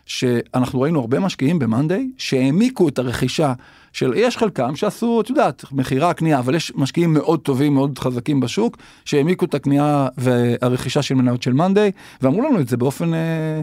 [0.06, 3.52] שאנחנו ראינו הרבה משקיעים במאנדיי שהעמיקו את הרכישה
[3.96, 8.40] של יש חלקם שעשו את יודעת מכירה קנייה אבל יש משקיעים מאוד טובים מאוד חזקים
[8.40, 11.90] בשוק שהעמיקו את הקנייה והרכישה של מניות של מאנדיי
[12.22, 13.60] ואמרו לנו את זה באופן אה,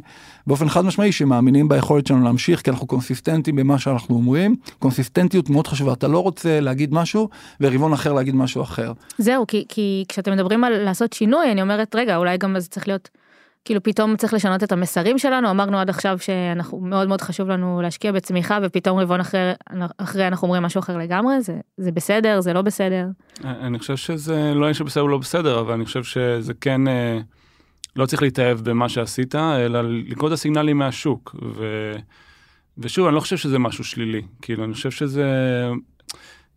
[0.48, 5.68] באופן חד משמעי שמאמינים ביכולת שלנו להמשיך כי אנחנו קונסיסטנטים במה שאנחנו אומרים קונסיסטנטיות מאוד
[5.68, 7.30] חשובה אתה לא רוצה להגיד משהו
[7.62, 8.92] ורבעון אחר להגיד משהו אחר.
[9.18, 12.88] זהו כי כי כשאתם מדברים על לעשות שינוי אני אומרת רגע אולי גם זה צריך
[12.88, 13.10] להיות.
[13.66, 17.82] כאילו פתאום צריך לשנות את המסרים שלנו אמרנו עד עכשיו שאנחנו מאוד מאוד חשוב לנו
[17.82, 19.52] להשקיע בצמיחה ופתאום רבעון אחרי
[19.98, 23.08] אחרי אנחנו אומרים משהו אחר לגמרי זה זה בסדר זה לא בסדר.
[23.44, 27.20] אני חושב שזה לא יש בסדר לא בסדר אבל אני חושב שזה כן אה,
[27.96, 31.92] לא צריך להתאהב במה שעשית אלא לקרוא את הסיגנלים מהשוק ו,
[32.78, 35.26] ושוב אני לא חושב שזה משהו שלילי כאילו אני חושב שזה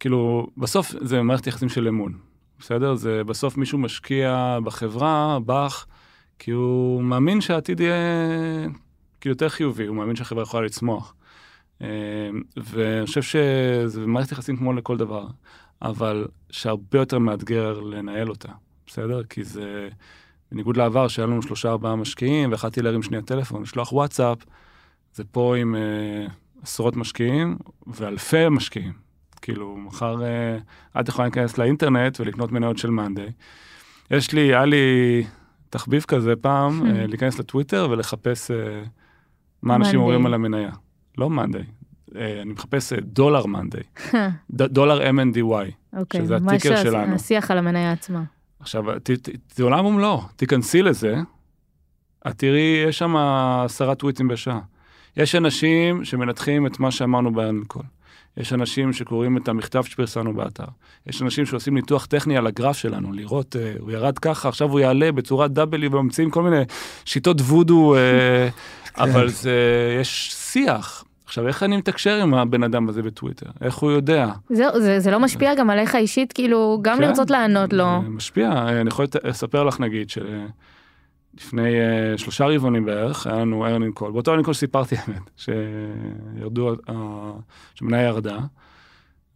[0.00, 2.12] כאילו בסוף זה מערכת יחסים של אמון
[2.58, 5.86] בסדר זה בסוף מישהו משקיע בחברה בך.
[6.38, 7.96] כי הוא מאמין שהעתיד יהיה
[9.20, 11.14] כאילו יותר חיובי, הוא מאמין שהחברה יכולה לצמוח.
[11.82, 11.88] אה,
[12.56, 15.26] ואני חושב שזה מערכת יחסים כמו לכל דבר,
[15.82, 18.48] אבל שהרבה יותר מאתגר לנהל אותה,
[18.86, 19.22] בסדר?
[19.24, 19.88] כי זה,
[20.52, 24.38] בניגוד לעבר שהיה לנו שלושה ארבעה משקיעים, ויכלתי להרים שנייה טלפון, לשלוח וואטסאפ,
[25.14, 26.30] זה פה עם uh,
[26.62, 28.92] עשרות משקיעים ואלפי משקיעים.
[29.42, 33.32] כאילו, מחר uh, את יכולה להיכנס לאינטרנט ולקנות מניות של מאנדיי.
[34.10, 35.24] יש לי, היה לי
[35.70, 36.96] תחביב כזה פעם, hmm.
[36.96, 38.82] אה, להיכנס לטוויטר ולחפש אה,
[39.62, 40.70] מה אנשים אומרים על המניה.
[41.18, 41.64] לא מאנדיי,
[42.16, 43.82] אה, אני מחפש דולר מאנדיי,
[44.50, 47.14] דולר MNDY, אוקיי, שזה הטיקר שלנו.
[47.14, 48.22] השיח על המניה עצמה.
[48.60, 48.84] עכשיו,
[49.54, 51.16] זה עולם ומלואו, תיכנסי לזה,
[52.28, 53.16] את תראי, יש שם
[53.64, 54.60] עשרה טוויטים בשעה.
[55.16, 57.82] יש אנשים שמנתחים את מה שאמרנו באנקול.
[58.36, 60.64] יש אנשים שקוראים את המכתב שפרסמנו באתר.
[61.06, 64.80] יש אנשים שעושים ניתוח טכני על הגרף שלנו, לראות, uh, הוא ירד ככה, עכשיו הוא
[64.80, 66.62] יעלה בצורת W וממציאים כל מיני
[67.04, 69.52] שיטות וודו, אה, אבל זה,
[70.00, 71.04] יש שיח.
[71.24, 73.46] עכשיו, איך אני מתקשר עם הבן אדם הזה בטוויטר?
[73.60, 74.28] איך הוא יודע?
[74.50, 78.00] זהו, זה, זה לא משפיע גם עליך אישית, כאילו, גם כן, לרצות לענות לו.
[78.02, 80.18] זה משפיע, אני יכול לספר לך נגיד, ש...
[81.36, 84.12] לפני אה, שלושה רבעונים בערך, היה לנו earnings call.
[84.12, 86.92] באותו earnings call סיפרתי האמת, שירדו, אה,
[87.74, 88.38] שמניה ירדה,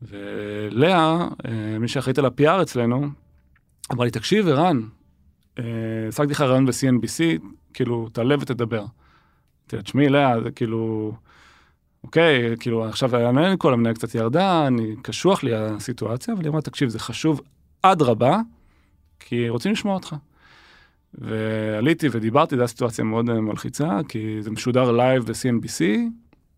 [0.03, 1.49] ולאה, אה,
[1.81, 3.09] מי שאחראית על ה-PR אצלנו,
[3.93, 4.81] אמרה לי, תקשיב, ערן,
[6.09, 7.43] השגתי לך ריאיון ב-CNBC,
[7.75, 8.85] כאילו, תעלה ותדבר.
[9.67, 11.13] תשמעי, לאה, זה כאילו,
[12.05, 16.51] אוקיי, כאילו, עכשיו היה earnings call, המניה קצת ירדה, אני, קשוח לי הסיטואציה, אבל היא
[16.51, 17.41] אמרה, תקשיב, זה חשוב
[17.83, 18.39] אדרבה,
[19.21, 20.17] כי רוצים לשמוע אותך.
[21.15, 25.83] ועליתי ודיברתי, זו הייתה סיטואציה מאוד אה, מלחיצה, כי זה משודר live ב-CNBC,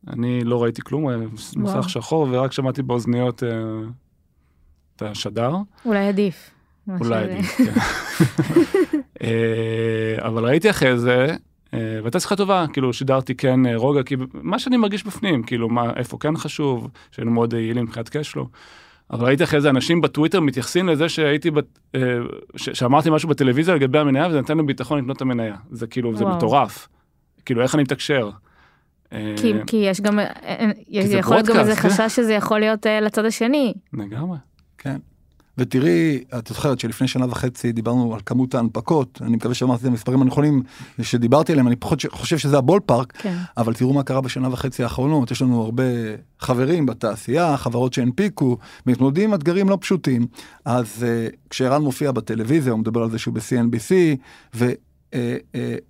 [0.09, 1.07] אני לא ראיתי כלום,
[1.57, 3.47] מסך שחור, ורק שמעתי באוזניות uh,
[4.97, 5.53] את השדר.
[5.85, 6.51] אולי עדיף.
[7.01, 7.73] אולי עדיף, כן.
[10.29, 11.37] אבל ראיתי אחרי זה,
[11.73, 16.19] והייתה שיחה טובה, כאילו שידרתי כן רוגע, כי מה שאני מרגיש בפנים, כאילו מה, איפה
[16.21, 18.49] כן חשוב, שהיינו מאוד יעילים מבחינת קשלו.
[19.13, 22.01] אבל ראיתי אחרי זה אנשים בטוויטר מתייחסים לזה שהייתי, בת, אה,
[22.57, 25.57] ש, שאמרתי משהו בטלוויזיה לגבי המניה וזה נתן לי ביטחון לקנות את המניה.
[25.71, 26.19] זה כאילו, וואו.
[26.19, 26.89] זה מטורף.
[27.45, 28.31] כאילו, איך אני מתקשר?
[29.13, 33.25] אה, כי, כי יש גם, אה, יכול להיות גם איזה חשש שזה יכול להיות לצד
[33.25, 33.75] השני.
[33.93, 34.39] לגמרי.
[34.79, 34.97] כן.
[35.59, 40.23] ותראי, את זוכרת שלפני שנה וחצי דיברנו על כמות ההנפקות, אני מקווה שאמרתי את המספרים
[40.23, 40.63] הנכונים
[41.03, 43.37] שדיברתי עליהם, אני פחות חושב שזה הבול פארק, כן.
[43.57, 45.83] אבל תראו מה קרה בשנה וחצי האחרונות, יש לנו הרבה
[46.41, 50.27] חברים בתעשייה, חברות שהנפיקו, מתמודדים עם אתגרים לא פשוטים.
[50.65, 53.93] אז uh, כשערן מופיע בטלוויזיה, הוא מדבר על זה שהוא ב-CNBC,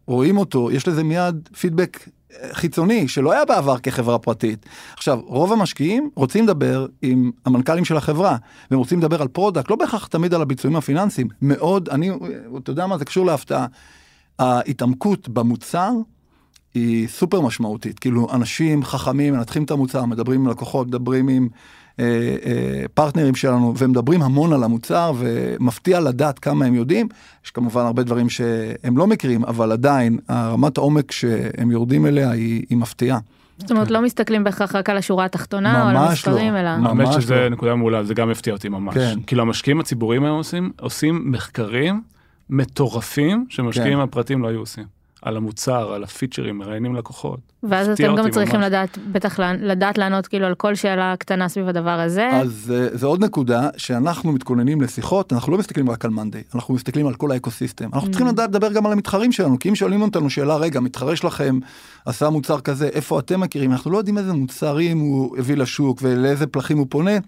[0.06, 2.08] ורואים אה, אה, אותו, יש לזה מיד פידבק
[2.52, 4.66] חיצוני שלא היה בעבר כחברה פרטית.
[4.96, 8.36] עכשיו, רוב המשקיעים רוצים לדבר עם המנכ"לים של החברה,
[8.70, 11.28] והם רוצים לדבר על product, לא בהכרח תמיד על הביצועים הפיננסיים.
[11.42, 12.10] מאוד, אני,
[12.58, 13.66] אתה יודע מה, זה קשור להפתעה.
[14.38, 15.90] ההתעמקות במוצר
[16.74, 17.98] היא סופר משמעותית.
[17.98, 21.48] כאילו, אנשים חכמים מנתחים את המוצר, מדברים עם לקוחות, מדברים עם
[22.94, 27.08] פרטנרים שלנו ומדברים המון על המוצר ומפתיע לדעת כמה הם יודעים.
[27.44, 32.64] יש כמובן הרבה דברים שהם לא מכירים, אבל עדיין הרמת העומק שהם יורדים אליה היא,
[32.70, 33.18] היא מפתיעה.
[33.58, 36.60] זאת אומרת, לא מסתכלים בהכרח רק על השורה התחתונה או על המספרים, לא.
[36.60, 36.76] אלא...
[36.76, 37.20] ממש לא.
[37.20, 38.94] שזה נקודה מעולה, זה גם הפתיע אותי ממש.
[38.94, 39.18] כן.
[39.26, 42.02] כאילו המשקיעים הציבוריים היום עושים, עושים מחקרים
[42.50, 44.04] מטורפים שמשקיעים כן.
[44.04, 45.01] הפרטיים לא היו עושים.
[45.22, 47.40] על המוצר, על הפיצ'רים, מראיינים לקוחות.
[47.62, 48.66] ואז אתם גם צריכים ממש.
[48.66, 52.28] לדעת, בטח לדעת לענות כאילו על כל שאלה קטנה סביב הדבר הזה.
[52.32, 56.74] אז אה, זה עוד נקודה שאנחנו מתכוננים לשיחות, אנחנו לא מסתכלים רק על מאנדיי, אנחנו
[56.74, 57.88] מסתכלים על כל האקוסיסטם.
[57.92, 58.10] אנחנו mm.
[58.10, 61.58] צריכים לדעת לדבר גם על המתחרים שלנו, כי אם שואלים אותנו שאלה, רגע, מתחרה שלכם
[62.06, 63.72] עשה מוצר כזה, איפה אתם מכירים?
[63.72, 67.18] אנחנו לא יודעים איזה מוצרים הוא הביא לשוק ולאיזה פלחים הוא פונה,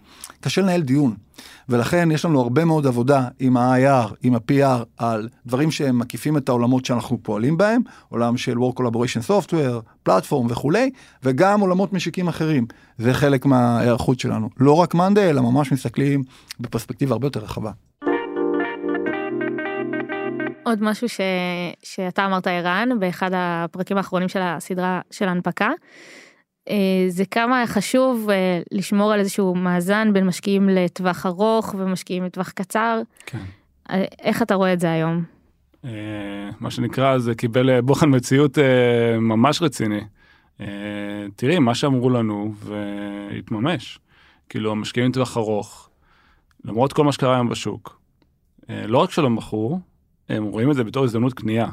[0.40, 1.14] קשה לנהל דיון.
[1.68, 6.48] ולכן יש לנו הרבה מאוד עבודה עם ה-IR, עם ה-PR, על דברים שהם מקיפים את
[6.48, 10.90] העולמות שאנחנו פועלים בהם, עולם של Work Collaboration Software, פלטפורם וכולי,
[11.22, 12.66] וגם עולמות משיקים אחרים.
[12.98, 14.48] זה חלק מההיערכות שלנו.
[14.60, 16.22] לא רק מאנדי, אלא ממש מסתכלים
[16.60, 17.70] בפרספקטיבה הרבה יותר רחבה.
[20.64, 21.20] עוד משהו ש...
[21.82, 25.70] שאתה אמרת ערן באחד הפרקים האחרונים של הסדרה של ההנפקה.
[26.70, 32.50] אה, זה כמה חשוב אה, לשמור על איזשהו מאזן בין משקיעים לטווח ארוך ומשקיעים לטווח
[32.50, 33.00] קצר.
[33.26, 33.38] כן.
[33.90, 35.24] אה, איך אתה רואה את זה היום?
[36.60, 38.58] מה שנקרא זה קיבל בוחן מציאות
[39.20, 40.00] ממש רציני.
[41.36, 43.98] תראי מה שאמרו לנו והתממש.
[44.48, 45.88] כאילו המשקיעים לטווח ארוך,
[46.64, 48.00] למרות כל מה שקרה היום בשוק,
[48.68, 49.80] לא רק שלא מכרו,
[50.28, 51.68] הם רואים את זה בתור הזדמנות קנייה.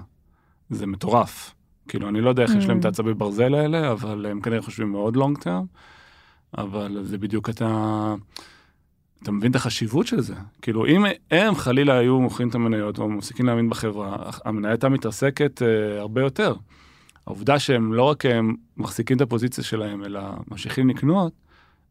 [0.70, 1.54] זה מטורף.
[1.88, 2.88] כאילו, אני לא יודע איך יש להם את mm.
[2.88, 5.66] העצבי ברזל האלה, אבל הם כנראה חושבים מאוד לונג טרם.
[6.58, 8.16] אבל זה בדיוק אתה...
[9.24, 10.36] אתה מבין את החשיבות של זה.
[10.62, 15.62] כאילו, אם הם חלילה היו מוכרים את המניות או מפסיקים להאמין בחברה, המניה הייתה מתרסקת
[15.62, 16.56] אה, הרבה יותר.
[17.28, 21.34] העובדה שהם לא רק הם מחזיקים את הפוזיציה שלהם, אלא ממשיכים לקנות,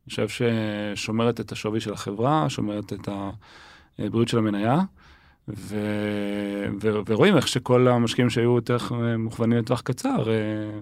[0.07, 3.09] אני חושב ששומרת את השווי של החברה, שומרת את
[3.99, 4.81] הבריאות של המניה.
[5.56, 5.76] ו...
[6.82, 6.90] ו...
[7.08, 8.76] ורואים איך שכל המשקיעים שהיו יותר
[9.18, 10.30] מוכוונים לטווח קצר.
[10.30, 10.34] אה,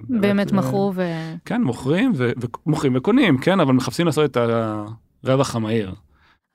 [0.09, 1.03] באמת מכרו ו...
[1.45, 2.31] כן, מוכרים ו...
[2.67, 4.37] ומוכרים וקונים, כן, אבל מחפשים לעשות את
[5.25, 5.95] הרווח המהיר.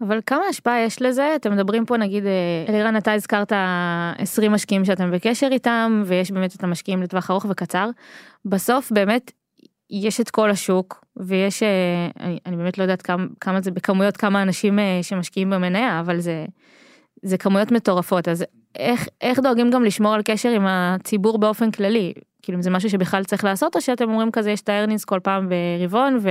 [0.02, 1.36] אבל כמה השפעה יש לזה?
[1.36, 3.52] אתם מדברים פה נגיד, אה, אלירן אתה הזכרת
[4.18, 7.90] 20 משקיעים שאתם בקשר איתם ויש באמת את המשקיעים לטווח ארוך וקצר.
[8.46, 9.32] בסוף באמת
[9.90, 11.70] יש את כל השוק ויש, אה,
[12.20, 16.46] אני, אני באמת לא יודעת כמה, כמה זה בכמויות, כמה אנשים שמשקיעים במניה, אבל זה
[17.24, 22.14] זה כמויות מטורפות, אז איך, איך דואגים גם לשמור על קשר עם הציבור באופן כללי?
[22.42, 25.50] כאילו זה משהו שבכלל צריך לעשות, או שאתם אומרים כזה יש את הארנינס כל פעם
[25.50, 26.30] ברבעון ו...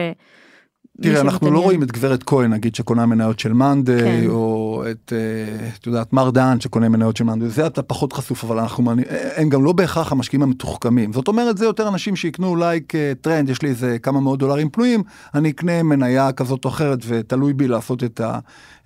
[1.00, 4.28] תראה, אנחנו לא רואים את גברת כהן, נגיד, שקונה מניות של מאנדיי, כן.
[4.28, 8.44] או את, אה, את יודעת, מר דהן שקונה מניות של מאנדיי, זה אתה פחות חשוף,
[8.44, 8.92] אבל אנחנו,
[9.36, 11.12] הם גם לא בהכרח המשקיעים המתוחכמים.
[11.12, 15.02] זאת אומרת, זה יותר אנשים שיקנו אולי כטרנד, יש לי איזה כמה מאות דולרים פנויים,
[15.34, 18.38] אני אקנה מניה כזאת או אחרת, ותלוי בי לעשות את, ה,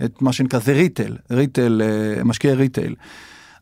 [0.04, 2.94] את מה שנקרא, זה retail, retail, אה, משקיעי retail.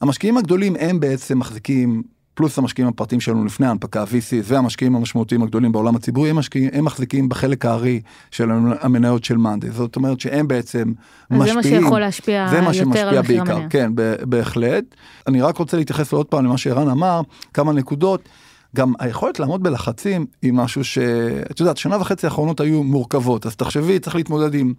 [0.00, 2.02] המשקיעים הגדולים הם בעצם מחזיקים
[2.34, 6.84] פלוס המשקיעים הפרטיים שלנו לפני ההנפקה, ה-VC והמשקיעים המשמעותיים הגדולים בעולם הציבורי, הם, משקיעים, הם
[6.84, 9.70] מחזיקים בחלק הארי של המניות של מאנדי.
[9.70, 10.92] זאת אומרת שהם בעצם
[11.30, 11.48] משפיעים.
[11.48, 13.68] זה מה שיכול להשפיע יותר על מחיר המניה.
[13.68, 13.92] כן,
[14.22, 14.84] בהחלט.
[15.26, 17.20] אני רק רוצה להתייחס עוד פעם למה שערן אמר,
[17.54, 18.28] כמה נקודות.
[18.76, 23.98] גם היכולת לעמוד בלחצים היא משהו שאת יודעת שנה וחצי האחרונות היו מורכבות אז תחשבי
[23.98, 24.74] צריך להתמודד עם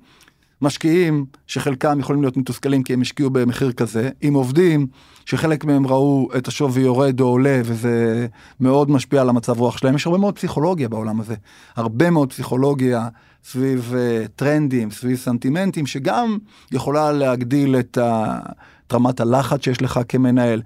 [0.61, 4.87] משקיעים שחלקם יכולים להיות מתוסכלים כי הם השקיעו במחיר כזה, עם עובדים
[5.25, 8.27] שחלק מהם ראו את השווי יורד או עולה וזה
[8.59, 11.35] מאוד משפיע על המצב רוח שלהם, יש הרבה מאוד פסיכולוגיה בעולם הזה,
[11.75, 13.07] הרבה מאוד פסיכולוגיה
[13.43, 16.37] סביב uh, טרנדים, סביב סנטימנטים, שגם
[16.71, 18.39] יכולה להגדיל את, ה,
[18.87, 20.61] את רמת הלחץ שיש לך כמנהל.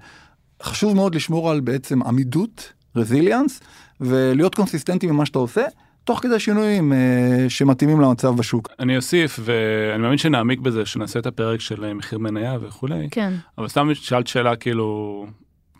[0.62, 3.60] חשוב מאוד לשמור על בעצם עמידות, רזיליאנס,
[4.00, 5.62] ולהיות קונסיסטנטי ממה שאתה עושה.
[6.10, 8.68] תוך כדי שינויים אה, שמתאימים למצב בשוק.
[8.78, 13.08] אני אוסיף ואני מאמין שנעמיק בזה שנעשה את הפרק של אה, מחיר מניה וכולי.
[13.10, 13.32] כן.
[13.58, 15.26] אבל סתם שאלת שאלה כאילו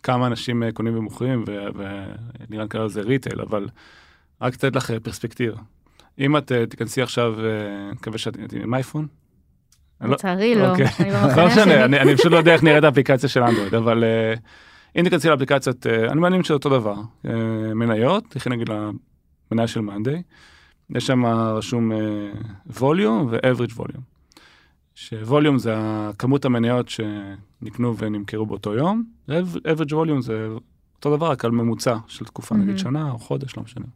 [0.03, 3.69] כמה אנשים אה, קונים ומוכרים ונראה לי זה ריטייל אבל
[4.43, 5.57] רק לתת לך אה, פרספקטיבה.
[6.19, 7.35] אם את תיכנסי עכשיו,
[7.93, 9.07] מקווה שאת עם אייפון.
[10.01, 10.87] לא- לצערי לא, אוקיי.
[11.01, 11.85] אני במחנה לא שלי.
[11.85, 14.05] אני פשוט לא יודע איך נראית האפליקציה של אנדרואיד אבל
[14.97, 16.95] אם תיכנסי לאפליקציית, אני מאמין שזה אותו דבר,
[17.75, 18.69] מניות, תכף נגיד
[19.53, 20.23] מניה של מאנדיי,
[20.91, 21.93] יש שם רשום
[22.67, 24.03] ווליום ו-average ווליום.
[24.95, 25.75] שווליום זה
[26.19, 30.49] כמות המניות שנקנו ונמכרו באותו יום, average ווליום זה
[30.97, 32.59] אותו דבר רק על ממוצע של תקופה, mm-hmm.
[32.59, 33.87] נגיד שנה או חודש, לא משנה.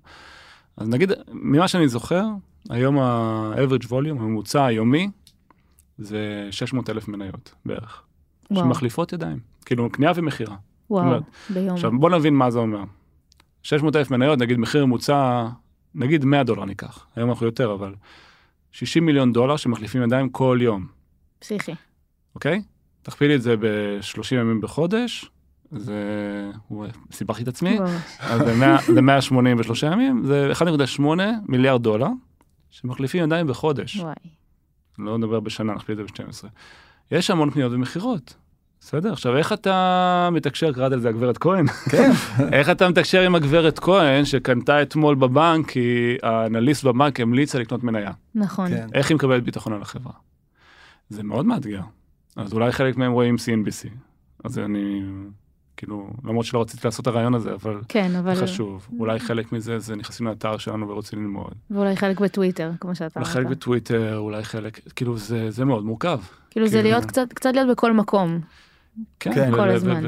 [0.76, 2.24] אז נגיד, ממה שאני זוכר,
[2.70, 5.10] היום ה-average ווליום, הממוצע היומי,
[5.98, 8.02] זה 600 אלף מניות בערך.
[8.50, 8.64] וואו.
[8.64, 10.56] שמחליפות ידיים, כאילו קנייה ומכירה.
[10.90, 11.74] וואו, אומרת, ביום.
[11.74, 12.84] עכשיו בוא נבין מה זה אומר.
[13.64, 15.48] 600 אלף מניות, נגיד מחיר ממוצע,
[15.94, 17.94] נגיד 100 דולר ניקח, היום אנחנו יותר, אבל
[18.72, 20.86] 60 מיליון דולר שמחליפים ידיים כל יום.
[21.38, 21.74] פסיכי.
[22.34, 22.62] אוקיי?
[23.02, 25.30] תכפילי את זה ב-30 ימים בחודש,
[25.72, 26.50] זה...
[27.12, 27.78] סיבכתי את עצמי,
[28.20, 28.40] אז
[28.94, 31.02] זה 183 ימים, זה 1.8
[31.48, 32.08] מיליארד דולר
[32.70, 33.96] שמחליפים ידיים בחודש.
[33.96, 34.14] וואי.
[34.98, 36.48] לא נדבר בשנה, נכפיל את זה ב-12.
[37.10, 38.34] יש המון פניות ומכירות.
[38.86, 41.66] בסדר, עכשיו איך אתה מתקשר, קראת על זה הגברת כהן?
[41.90, 42.10] כן.
[42.52, 48.10] איך אתה מתקשר עם הגברת כהן שקנתה אתמול בבנק כי האנליסט בבנק המליצה לקנות מניה?
[48.34, 48.68] נכון.
[48.68, 48.86] כן.
[48.94, 50.12] איך היא מקבלת ביטחון על החברה?
[51.08, 51.80] זה מאוד מאתגר.
[52.36, 53.88] אז אולי חלק מהם רואים CNBC.
[54.44, 55.02] אז אני,
[55.76, 58.34] כאילו, למרות שלא רציתי לעשות את הרעיון הזה, אבל, כן, אבל...
[58.34, 58.88] חשוב.
[58.98, 61.52] אולי חלק מזה זה נכנסים לאתר שלנו ורוצים ללמוד.
[61.70, 63.28] ואולי חלק בטוויטר, כמו שאתה אמרת.
[63.28, 66.20] חלק בטוויטר, אולי חלק, כאילו זה, זה מאוד מורכב.
[66.20, 68.40] כאילו, כאילו זה להיות קצת, קצת להיות בכל מקום.
[69.20, 69.50] כן, כן.
[69.54, 70.02] כל הזמן.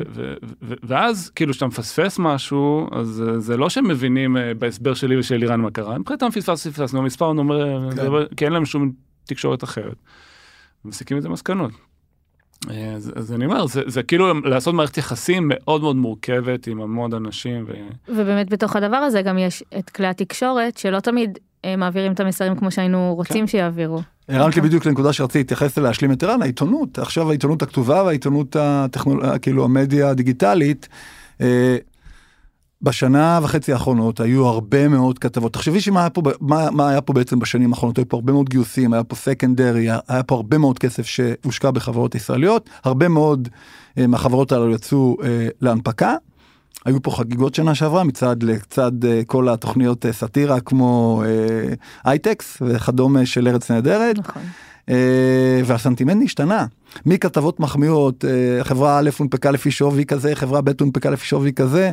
[0.62, 5.42] ואז כאילו כשאתה מפספס משהו אז אה, זה לא שהם מבינים אה, בהסבר שלי ושל
[5.42, 7.96] איראן מה קרה, מבחינתם פספס פספסנו, המספר אומר, כן.
[7.96, 8.92] זה- כי אין להם שום
[9.24, 9.96] תקשורת אחרת.
[10.84, 11.70] מסיקים את זה מסקנות.
[12.70, 16.80] אה, אז, אז אני אומר, זה, זה כאילו לעשות מערכת יחסים מאוד מאוד מורכבת עם
[16.80, 17.64] המון אנשים.
[17.68, 17.72] ו...
[18.08, 21.38] ובאמת בתוך הדבר הזה גם יש את כלי התקשורת שלא תמיד אה,
[21.78, 23.46] מעבירים את המסרים כמו שהיינו רוצים כן.
[23.46, 24.02] שיעבירו.
[24.28, 28.56] הרמת לי בדיוק לנקודה שרציתי להתייחס אליה, להשלים את ערן, העיתונות, עכשיו העיתונות הכתובה והעיתונות
[28.60, 29.38] הטכנול...
[29.38, 30.88] כאילו המדיה הדיגיטלית.
[31.40, 31.76] אה,
[32.82, 35.52] בשנה וחצי האחרונות היו הרבה מאוד כתבות.
[35.52, 38.48] תחשבי שמה היה פה, מה, מה היה פה בעצם בשנים האחרונות, היו פה הרבה מאוד
[38.48, 43.48] גיוסים, היה פה סקנדרי, היה פה הרבה מאוד כסף שהושקע בחברות ישראליות, הרבה מאוד
[43.98, 46.14] אה, מהחברות האלו יצאו אה, להנפקה.
[46.86, 52.58] היו פה חגיגות שנה שעברה מצד לצד אה, כל התוכניות אה, סאטירה כמו אה, הייטקס
[52.60, 54.18] וכדומה של ארץ נהדרת.
[54.18, 54.42] נכון.
[54.88, 56.66] אה, והסנטימנט השתנה
[57.06, 61.90] מכתבות מחמיאות אה, חברה א' הונפקה לפי שווי כזה חברה ב' הונפקה לפי שווי כזה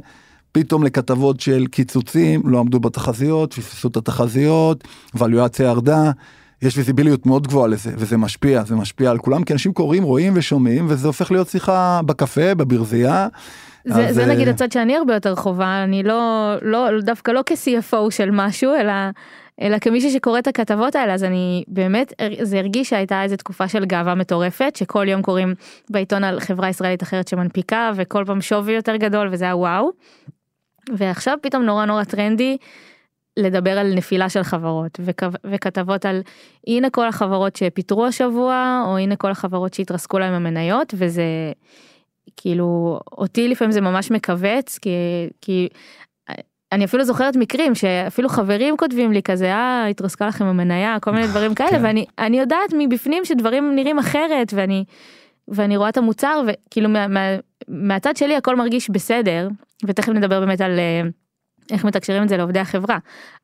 [0.51, 6.11] פתאום לכתבות של קיצוצים לא עמדו בתחזיות פספסו את התחזיות ואלואציה ירדה.
[6.61, 10.33] יש ויזיביליות מאוד גבוהה לזה וזה משפיע זה משפיע על כולם כי אנשים קוראים רואים
[10.35, 13.27] ושומעים וזה הופך להיות שיחה בקפה בברזייה.
[13.85, 17.41] זה, אז, זה אה, נגיד הצד שאני הרבה יותר חובה, אני לא, לא, דווקא לא
[17.45, 18.93] כ-CFO של משהו, אלא,
[19.61, 23.85] אלא כמישהי שקורא את הכתבות האלה, אז אני באמת, זה הרגיש שהייתה איזו תקופה של
[23.85, 25.53] גאווה מטורפת, שכל יום קוראים
[25.89, 29.89] בעיתון על חברה ישראלית אחרת שמנפיקה, וכל פעם שווי יותר גדול, וזה היה וואו.
[30.97, 32.57] ועכשיו פתאום נורא נורא טרנדי
[33.37, 36.21] לדבר על נפילה של חברות וכ- וכתבות על
[36.67, 41.23] הנה כל החברות שפיטרו השבוע או הנה כל החברות שהתרסקו להם המניות וזה
[42.37, 44.89] כאילו אותי לפעמים זה ממש מכווץ כי
[45.41, 45.69] כי
[46.71, 51.27] אני אפילו זוכרת מקרים שאפילו חברים כותבים לי כזה אה התרסקה לכם המניה כל מיני
[51.31, 51.85] דברים כאלה כן.
[51.85, 54.83] ואני אני יודעת מבפנים שדברים נראים אחרת ואני
[55.47, 57.19] ואני רואה את המוצר וכאילו מה, מה,
[57.67, 59.47] מהצד שלי הכל מרגיש בסדר
[59.85, 61.01] ותכף נדבר באמת על אה,
[61.71, 62.97] איך מתקשרים את זה לעובדי החברה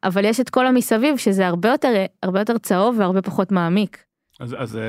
[0.03, 4.08] אבל יש את כל המסביב שזה הרבה יותר הרבה יותר צהוב והרבה פחות מעמיק.
[4.39, 4.81] אז, אז, אה,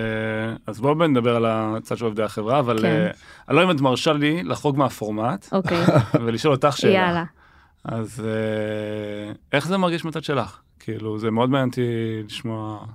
[0.66, 2.84] אז בואו נדבר על הצד של עובדי החברה, אבל כן.
[2.84, 3.10] אה,
[3.48, 5.78] אני לא יודע אם את מרשה לי לחרוג מהפורמט אוקיי
[6.26, 6.92] ולשאול אותך שאלה.
[6.94, 7.24] יאללה.
[7.84, 10.60] אז אה, איך זה מרגיש מהצד שלך?
[10.78, 11.82] כאילו זה מאוד מעניין אותי
[12.26, 12.86] לשמוע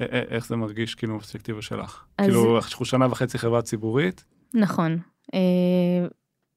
[0.00, 2.04] איך זה מרגיש כאילו בפרספקטיבה שלך.
[2.18, 4.24] אז- כאילו אנחנו שנה וחצי חברה ציבורית.
[4.54, 4.98] נכון.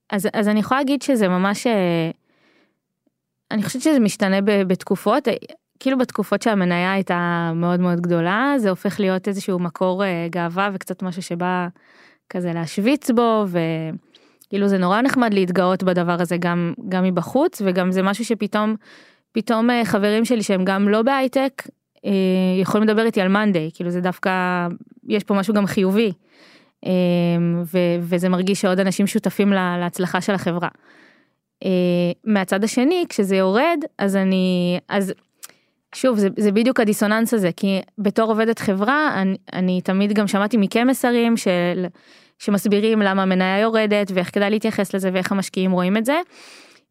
[0.09, 1.67] אז, אז אני יכולה להגיד שזה ממש,
[3.51, 5.27] אני חושבת שזה משתנה בתקופות,
[5.79, 11.03] כאילו בתקופות שהמניה הייתה מאוד מאוד גדולה, זה הופך להיות איזשהו מקור אה, גאווה וקצת
[11.03, 11.67] משהו שבא
[12.29, 18.01] כזה להשוויץ בו, וכאילו זה נורא נחמד להתגאות בדבר הזה גם, גם מבחוץ, וגם זה
[18.03, 18.75] משהו שפתאום,
[19.31, 21.63] פתאום אה, חברים שלי שהם גם לא בהייטק,
[22.05, 22.11] אה,
[22.61, 24.67] יכולים לדבר איתי על מאנדיי, כאילו זה דווקא,
[25.07, 26.11] יש פה משהו גם חיובי.
[27.65, 30.67] ו- וזה מרגיש שעוד אנשים שותפים לה- להצלחה של החברה.
[32.25, 35.13] מהצד השני כשזה יורד אז אני אז
[35.95, 40.57] שוב זה, זה בדיוק הדיסוננס הזה כי בתור עובדת חברה אני, אני תמיד גם שמעתי
[40.57, 41.85] מכם מסרים של
[42.39, 46.21] שמסבירים למה המניה יורדת ואיך כדאי להתייחס לזה ואיך המשקיעים רואים את זה.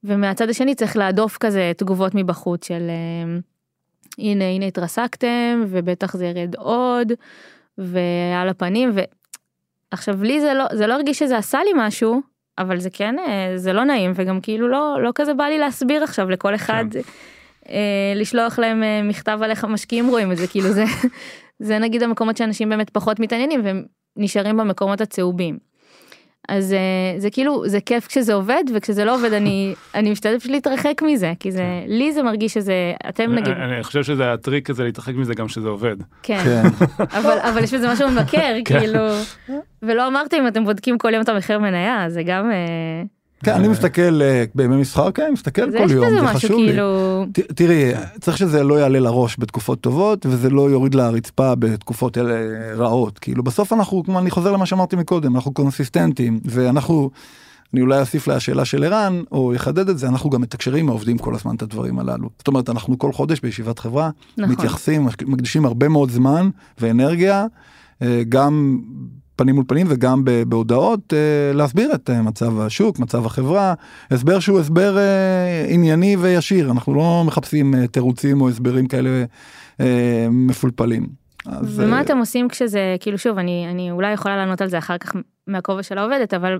[0.05, 3.39] ומהצד השני צריך להדוף כזה תגובות מבחוץ של אה,
[4.19, 7.13] הנה הנה התרסקתם ובטח זה ירד עוד
[7.79, 9.01] ועל הפנים ו...
[9.91, 12.21] עכשיו לי זה לא זה לא הרגיש שזה עשה לי משהו
[12.59, 16.05] אבל זה כן אה, זה לא נעים וגם כאילו לא לא כזה בא לי להסביר
[16.05, 17.01] עכשיו לכל אחד אה,
[18.17, 20.85] לשלוח להם אה, מכתב על איך המשקיעים רואים את זה כאילו זה
[21.59, 23.85] זה נגיד המקומות שאנשים באמת פחות מתעניינים והם
[24.17, 25.59] נשארים במקומות הצהובים.
[26.49, 30.53] אז אה, זה כאילו זה כיף כשזה עובד וכשזה לא עובד אני אני משתדלת פשוט
[30.53, 34.71] להתרחק מזה כי זה לי זה מרגיש שזה אתם נגיד אני, אני חושב שזה הטריק
[34.71, 35.97] הזה להתרחק מזה גם שזה עובד.
[36.23, 36.39] כן.
[36.45, 36.63] כן.
[37.19, 38.79] אבל אבל יש בזה משהו ממכר כן.
[38.81, 39.01] כאילו
[39.83, 43.03] ולא אמרתי אם אתם בודקים כל יום את המחיר מניה זה גם אה,
[43.45, 46.67] כן, אני מסתכל אה, בימי מסחר, כן, מסתכל כל יום, זה חשוב לי.
[46.67, 52.35] כאילו תראי, צריך שזה לא יעלה לראש בתקופות טובות וזה לא יוריד לרצפה בתקופות אלה
[52.77, 53.19] רעות.
[53.19, 57.11] כאילו בסוף אנחנו, כמו אני חוזר למה שאמרתי מקודם, אנחנו קונסיסטנטים ואנחנו,
[57.75, 61.19] אני אולי אוסיף לשאלה של ערן או יחדד את זה, אנחנו גם מתקשרים עם העובדים
[61.19, 62.29] כל הזמן את הדברים הללו.
[62.39, 64.53] זאת אומרת, אנחנו כל חודש בישיבת חברה, נכון.
[64.53, 67.47] מתייחסים, מקדישים הרבה מאוד זמן ואנרגיה,
[68.03, 68.79] אה, גם
[69.37, 73.75] פנים מול פנים וגם בהודעות אה, להסביר את אה, מצב השוק, מצב החברה,
[74.11, 79.25] הסבר שהוא הסבר אה, ענייני וישיר, אנחנו לא מחפשים תירוצים או הסברים כאלה
[80.31, 81.07] מפולפלים.
[81.47, 84.99] אז, ומה אתם עושים כשזה כאילו שוב אני אני אולי יכולה לענות על זה אחר
[84.99, 85.17] כך
[85.47, 86.59] מהכובע של העובדת אבל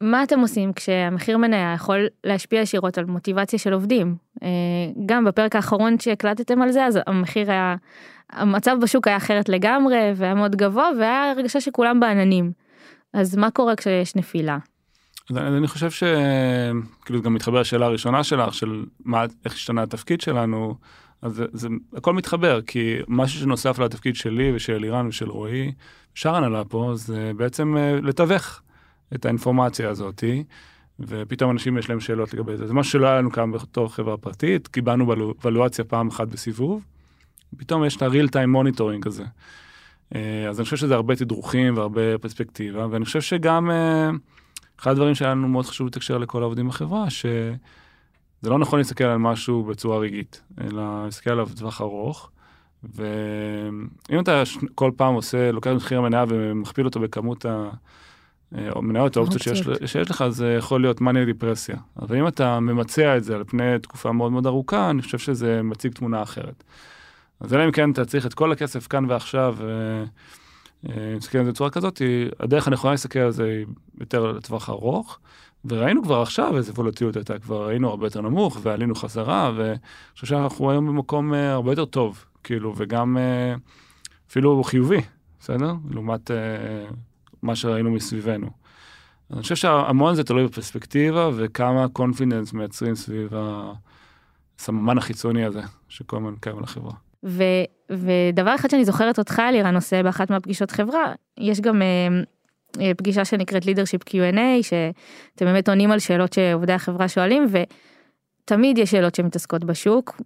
[0.00, 4.48] מה אתם עושים כשהמחיר מניה יכול להשפיע ישירות על מוטיבציה של עובדים אה,
[5.06, 7.76] גם בפרק האחרון שהקלטתם על זה אז המחיר היה
[8.30, 12.52] המצב בשוק היה אחרת לגמרי והיה מאוד גבוה והיה הרגשה שכולם בעננים.
[13.12, 14.58] אז מה קורה כשיש נפילה?
[15.30, 20.74] אני חושב שכאילו גם מתחבר לשאלה הראשונה שלך של מה איך השתנה התפקיד שלנו
[21.22, 25.72] אז זה, זה הכל מתחבר כי משהו שנוסף לתפקיד שלי ושל אלירן ושל רועי
[26.14, 28.60] שאר הנהלה פה זה בעצם אה, לתווך
[29.14, 30.44] את האינפורמציה הזאתי
[31.00, 34.16] ופתאום אנשים יש להם שאלות לגבי זה זה משהו שלא היה לנו כאן בתור חברה
[34.16, 36.82] פרטית קיבלנו ולואציה פעם אחת בסיבוב.
[37.56, 39.24] פתאום יש את ה-real time monitoring הזה.
[40.14, 43.70] אה, אז אני חושב שזה הרבה תדרוכים והרבה פרספקטיבה ואני חושב שגם.
[43.70, 44.10] אה,
[44.80, 47.56] אחד הדברים שהיה לנו מאוד חשוב לתקשר לכל העובדים בחברה, שזה
[48.42, 52.30] לא נכון להסתכל על משהו בצורה רגעית, אלא להסתכל עליו בטווח ארוך.
[52.84, 54.42] ואם אתה
[54.74, 57.46] כל פעם עושה, לוקח מחיר המניה ומכפיל אותו בכמות
[58.52, 61.76] המניות, האופציות שיש, שיש לך, זה יכול להיות מניה דיפרסיה.
[62.02, 65.62] אבל אם אתה ממצע את זה על פני תקופה מאוד מאוד ארוכה, אני חושב שזה
[65.62, 66.64] מציג תמונה אחרת.
[67.40, 69.56] אז אלא אם כן אתה צריך את כל הכסף כאן ועכשיו,
[70.84, 72.02] להסתכל על זה בצורה כזאת,
[72.40, 73.66] הדרך הנכונה להסתכל על זה היא
[74.00, 75.18] יותר לטווח ארוך.
[75.64, 79.76] וראינו כבר עכשיו איזה וולטיות הייתה, כבר היינו הרבה יותר נמוך ועלינו חזרה, ואני
[80.14, 83.16] חושב שאנחנו היום במקום הרבה יותר טוב, כאילו, וגם
[84.30, 85.00] אפילו חיובי,
[85.40, 85.74] בסדר?
[85.90, 86.30] לעומת
[87.46, 88.46] מה שראינו מסביבנו.
[89.32, 93.32] אני חושב שהמון זה תלוי בפרספקטיבה וכמה קונפידנס מייצרים סביב
[94.58, 96.92] הסממן החיצוני הזה שכל הזמן קיים לחברה.
[97.24, 97.42] ו,
[97.90, 103.62] ודבר אחד שאני זוכרת אותך אלירן עושה באחת מהפגישות חברה, יש גם uh, פגישה שנקראת
[103.62, 107.46] leadership Q&A, שאתם באמת עונים על שאלות שעובדי החברה שואלים,
[108.44, 110.20] ותמיד יש שאלות שמתעסקות בשוק,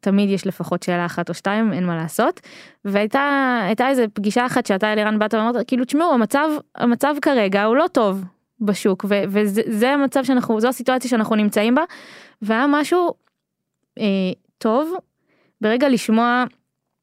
[0.00, 2.40] תמיד יש לפחות שאלה אחת או שתיים, אין מה לעשות.
[2.84, 7.86] והייתה איזה פגישה אחת שאתה אלירן באת ואמרת, כאילו תשמעו, המצב, המצב כרגע הוא לא
[7.92, 8.24] טוב
[8.60, 11.82] בשוק, ו, וזה המצב שאנחנו, זו הסיטואציה שאנחנו נמצאים בה,
[12.42, 13.14] והיה משהו
[13.98, 14.04] אה,
[14.58, 14.94] טוב
[15.60, 16.44] ברגע לשמוע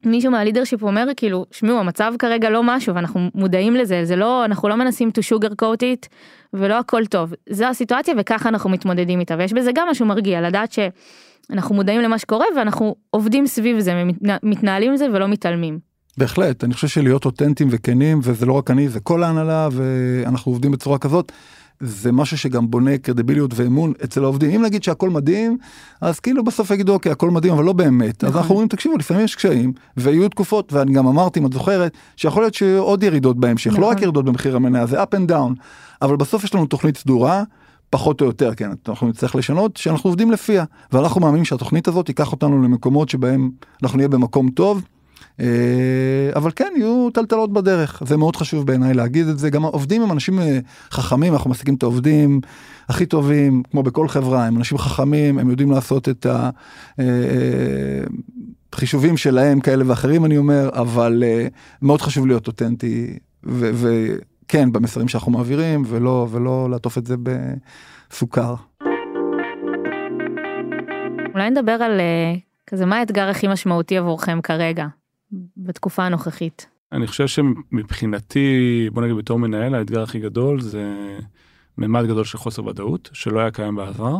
[0.05, 4.69] מישהו מהלידרשיפ אומר כאילו שמעו המצב כרגע לא משהו ואנחנו מודעים לזה זה לא אנחנו
[4.69, 6.07] לא מנסים to sugar coat it
[6.53, 10.71] ולא הכל טוב זו הסיטואציה וככה אנחנו מתמודדים איתה ויש בזה גם משהו מרגיע לדעת
[10.71, 14.03] שאנחנו מודעים למה שקורה ואנחנו עובדים סביב זה
[14.43, 15.79] מתנהלים עם זה ולא מתעלמים.
[16.17, 20.71] בהחלט אני חושב שלהיות אותנטיים וכנים וזה לא רק אני זה כל ההנהלה ואנחנו עובדים
[20.71, 21.31] בצורה כזאת
[21.80, 25.57] זה משהו שגם בונה קרדיביליות ואמון אצל העובדים אם נגיד שהכל מדהים
[26.01, 28.41] אז כאילו בסוף יגידו אוקיי הכל מדהים אבל לא באמת אז נכון.
[28.41, 32.43] אנחנו אומרים תקשיבו לפעמים יש קשיים ויהיו תקופות ואני גם אמרתי אם את זוכרת שיכול
[32.43, 34.03] להיות שיהיו עוד ירידות בהמשך לא רק נכון.
[34.03, 35.61] ירידות במחיר המניה זה up and down
[36.01, 37.43] אבל בסוף יש לנו תוכנית סדורה.
[37.89, 42.32] פחות או יותר כן אנחנו נצטרך לשנות שאנחנו עובדים לפיה ואנחנו מאמינים שהתוכנית הזאת תיקח
[42.32, 43.49] אותנו למקומות שבהם
[43.84, 44.82] אנחנו נהיה במקום טוב
[46.35, 48.01] אבל כן יהיו טלטלות בדרך.
[48.05, 49.49] זה מאוד חשוב בעיניי להגיד את זה.
[49.49, 50.59] גם העובדים הם אנשים אה,
[50.91, 52.41] חכמים אנחנו מעסיקים את העובדים
[52.89, 56.25] הכי טובים כמו בכל חברה הם אנשים חכמים הם יודעים לעשות את
[58.73, 61.23] החישובים אה, שלהם כאלה ואחרים אני אומר אבל
[61.81, 67.15] מאוד חשוב להיות אותנטי וכן במסרים שאנחנו מעבירים ולא ולא לעטוף את זה
[68.09, 68.55] בסוכר.
[71.33, 72.01] אולי נדבר על
[72.67, 74.85] כזה מה האתגר הכי משמעותי עבורכם כרגע
[75.57, 76.67] בתקופה הנוכחית?
[76.91, 81.17] אני חושב שמבחינתי, בוא נגיד בתור מנהל, האתגר הכי גדול זה
[81.78, 84.15] ממד גדול של חוסר ודאות, שלא היה קיים בעבר.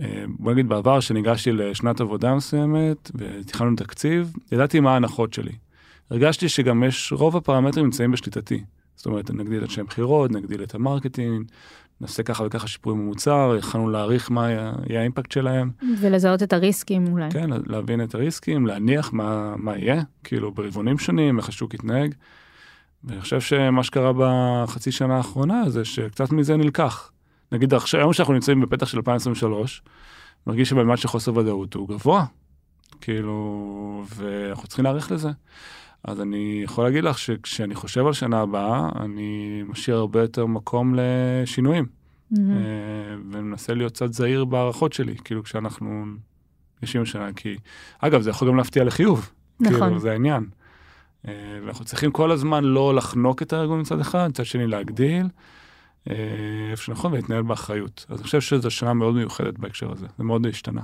[0.00, 5.52] אה, בוא נגיד בעבר, כשניגשתי לשנת עבודה מסוימת ותכננו תקציב, ידעתי מה ההנחות שלי.
[6.10, 8.64] הרגשתי שגם יש, רוב הפרמטרים נמצאים בשליטתי.
[8.96, 11.50] זאת אומרת, נגדיל את המכירות, נגדיל את ה marketing,
[12.00, 15.70] נעשה ככה וככה שיפורים במוצר, יכולנו להעריך מה יהיה ה impact שלהם.
[16.00, 17.30] ולזהות את הריסקים אולי.
[17.30, 22.14] כן, להבין את הריסקים, להניח מה, מה יהיה, כאילו ברבעונים שונים, איך השוק יתנהג.
[23.04, 27.10] ואני חושב שמה שקרה בחצי שנה האחרונה זה שקצת מזה נלקח.
[27.52, 29.82] נגיד עכשיו, היום שאנחנו נמצאים בפתח של 2023,
[30.46, 32.24] מרגיש שבמימד של חוסר ודאות הוא גבוה,
[33.00, 35.30] כאילו, ואנחנו צריכים להיערך לזה.
[36.04, 40.94] אז אני יכול להגיד לך שכשאני חושב על שנה הבאה, אני משאיר הרבה יותר מקום
[40.96, 41.86] לשינויים.
[42.32, 42.36] Mm-hmm.
[43.30, 46.04] ומנסה להיות קצת זהיר בהערכות שלי, כאילו כשאנחנו
[46.82, 47.56] יושבים שנה, כי
[47.98, 49.30] אגב, זה יכול גם להפתיע לחיוב.
[49.60, 49.80] נכון.
[49.80, 50.46] כאילו, זה העניין.
[51.28, 51.32] אה,
[51.64, 55.26] ואנחנו צריכים כל הזמן לא לחנוק את הארגון מצד אחד, מצד שני להגדיל,
[56.10, 56.14] אה,
[56.70, 58.06] איפה שנכון, ולהתנהל באחריות.
[58.08, 60.82] אז אני חושב שזו שנה מאוד מיוחדת בהקשר הזה, זה מאוד השתנה.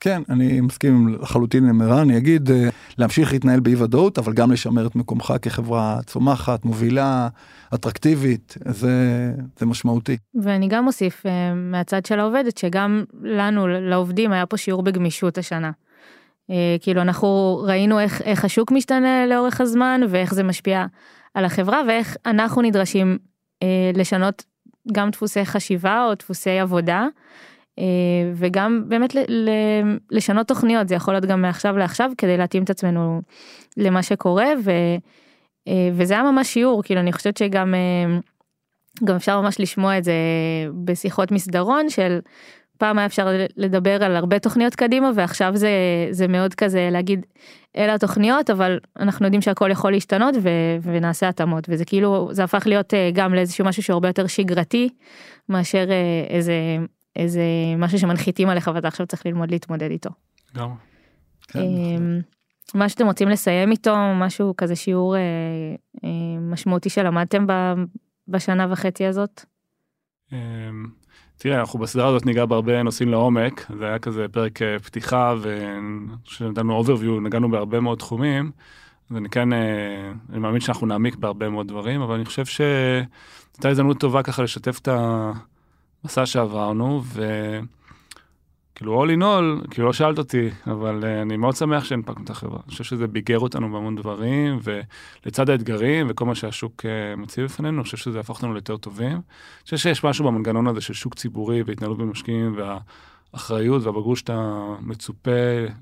[0.00, 2.68] כן, אני מסכים לחלוטין עם ערן, אני אגיד אה,
[2.98, 7.28] להמשיך להתנהל באי ודאות, אבל גם לשמר את מקומך כחברה צומחת, מובילה,
[7.74, 10.16] אטרקטיבית, זה, זה משמעותי.
[10.42, 15.70] ואני גם אוסיף אה, מהצד של העובדת, שגם לנו, לעובדים, היה פה שיעור בגמישות השנה.
[16.50, 20.86] אה, כאילו אנחנו ראינו איך, איך השוק משתנה לאורך הזמן ואיך זה משפיע
[21.34, 23.18] על החברה ואיך אנחנו נדרשים
[23.94, 24.44] לשנות
[24.92, 27.06] גם דפוסי חשיבה או דפוסי עבודה.
[27.78, 29.16] אה, וגם באמת
[30.10, 33.20] לשנות תוכניות זה יכול להיות גם מעכשיו לעכשיו כדי להתאים את עצמנו
[33.76, 34.70] למה שקורה ו,
[35.68, 38.18] אה, וזה היה ממש שיעור כאילו אני חושבת שגם אה,
[39.04, 40.12] גם אפשר ממש לשמוע את זה
[40.84, 42.18] בשיחות מסדרון של
[42.78, 45.70] פעם היה אפשר לדבר על הרבה תוכניות קדימה ועכשיו זה
[46.10, 47.26] זה מאוד כזה להגיד
[47.76, 50.48] אלה התוכניות אבל אנחנו יודעים שהכל יכול להשתנות ו,
[50.82, 54.88] ונעשה התאמות וזה כאילו זה הפך להיות גם לאיזשהו משהו שהוא הרבה יותר שגרתי
[55.48, 55.88] מאשר
[56.30, 56.54] איזה
[57.16, 57.42] איזה
[57.78, 60.10] משהו שמנחיתים עליך ואתה עכשיו צריך ללמוד להתמודד איתו.
[60.56, 60.68] גם.
[61.48, 62.20] כן, אמ,
[62.74, 65.20] מה שאתם רוצים לסיים איתו משהו כזה שיעור אה,
[66.04, 67.52] אה, משמעותי שלמדתם ב,
[68.28, 69.44] בשנה וחצי הזאת.
[70.32, 70.86] אמ,
[71.38, 75.34] תראה, אנחנו בסדרה הזאת ניגע בהרבה נושאים לעומק, זה היה כזה פרק אה, פתיחה
[76.40, 78.50] ונתנו overview, נגענו בהרבה מאוד תחומים,
[79.10, 83.68] אז אני כן, אה, אני מאמין שאנחנו נעמיק בהרבה מאוד דברים, אבל אני חושב שהייתה
[83.68, 84.88] הזדמנות טובה ככה לשתף את
[86.04, 87.02] המסע שעברנו,
[88.72, 92.30] וכאילו all in all, כאילו לא שאלת אותי, אבל אה, אני מאוד שמח שהנפקנו את
[92.30, 92.58] החברה.
[92.64, 97.76] אני חושב שזה ביגר אותנו בהמון דברים, ולצד האתגרים וכל מה שהשוק אה, מציב בפנינו,
[97.76, 99.12] אני חושב שזה הפך אותנו ליותר טובים.
[99.12, 99.20] אני
[99.64, 105.30] חושב שיש משהו במנגנון הזה של שוק ציבורי והתנהלות במשקיעים והאחריות והבגרות שאתה מצופה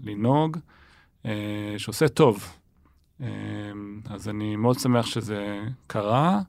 [0.05, 0.57] לנהוג,
[1.27, 2.57] אה, שעושה טוב.
[3.21, 3.29] אה,
[4.11, 6.41] אז אני מאוד שמח שזה קרה,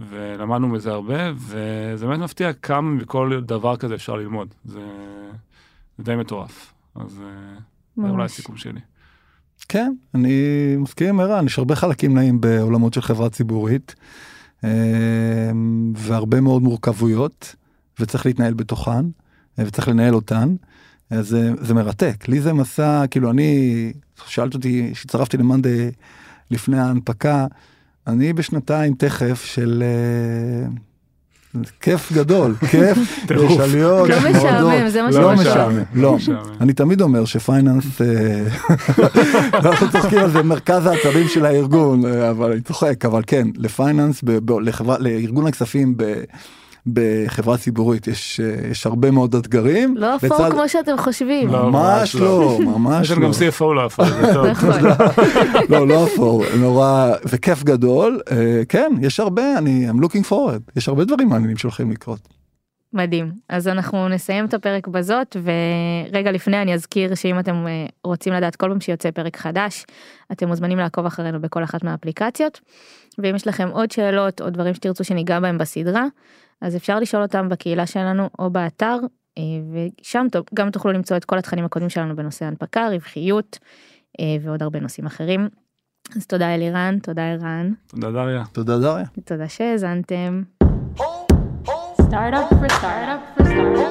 [0.00, 4.54] ולמדנו מזה הרבה, וזה באמת מפתיע כמה מכל דבר כזה אפשר ללמוד.
[4.64, 4.80] זה,
[5.98, 6.74] זה די מטורף.
[6.94, 7.58] אז אה,
[7.96, 8.32] זה אולי ממש.
[8.32, 8.80] הסיכום שלי.
[9.68, 10.36] כן, אני
[10.78, 13.94] מסכים עם ערן, יש הרבה חלקים נעים בעולמות של חברה ציבורית,
[14.64, 15.50] אה,
[15.94, 17.54] והרבה מאוד מורכבויות,
[18.00, 19.06] וצריך להתנהל בתוכן,
[19.58, 20.54] אה, וצריך לנהל אותן,
[21.10, 22.28] אז זה, זה מרתק.
[22.28, 23.92] לי זה מסע, כאילו אני,
[24.26, 25.90] שאלת אותי, שהצטרפתי למאנדי
[26.50, 27.46] לפני ההנפקה,
[28.08, 29.82] אני בשנתיים תכף של...
[29.86, 30.68] אה,
[31.80, 32.98] כיף גדול, כיף.
[33.30, 34.88] יש עליות, לא משעמם.
[34.88, 35.34] זה מה לא.
[35.34, 36.14] משעמם, לא.
[36.16, 36.38] משעמם.
[36.60, 38.46] אני תמיד אומר שפייננס, אה,
[39.64, 44.24] אנחנו צוחקים על זה מרכז העצבים של הארגון, אה, אבל אני צוחק, אבל כן, לפייננס,
[44.98, 46.22] לארגון הכספים ב-
[46.92, 49.96] בחברה ציבורית יש אה, יש הרבה מאוד אתגרים.
[49.96, 51.48] לא אפור לצד- כמו שאתם חושבים.
[51.48, 51.70] לא.
[51.70, 53.26] ממש לא, ממש יש לנו לא.
[53.28, 54.46] גם CFO לא אפור, זה טוב.
[54.52, 54.70] נכון.
[55.70, 60.72] לא, לא אפור, נורא, זה כיף גדול, אה, כן, יש הרבה, אני, I'm looking forward,
[60.76, 62.28] יש הרבה דברים מעניינים שהולכים לקרות.
[62.92, 63.32] מדהים.
[63.48, 68.56] אז אנחנו נסיים את הפרק בזאת, ורגע לפני אני אזכיר שאם אתם אה, רוצים לדעת
[68.56, 69.84] כל פעם שיוצא פרק חדש,
[70.32, 72.60] אתם מוזמנים לעקוב אחרינו בכל אחת מהאפליקציות.
[73.18, 76.04] ואם יש לכם עוד שאלות או דברים שתרצו שניגע בהם בסדרה,
[76.60, 78.96] אז אפשר לשאול אותם בקהילה שלנו או באתר,
[79.38, 79.42] אה,
[79.72, 83.58] ושם גם תוכלו למצוא את כל התכנים הקודמים שלנו בנושא הנפקה, רווחיות
[84.20, 85.48] אה, ועוד הרבה נושאים אחרים.
[86.16, 87.72] אז תודה אלירן, תודה ערן.
[87.86, 88.44] תודה דריה.
[88.52, 89.06] תודה דריה.
[89.24, 90.42] תודה שהאזנתם.
[92.08, 93.88] Startup for startup for startup.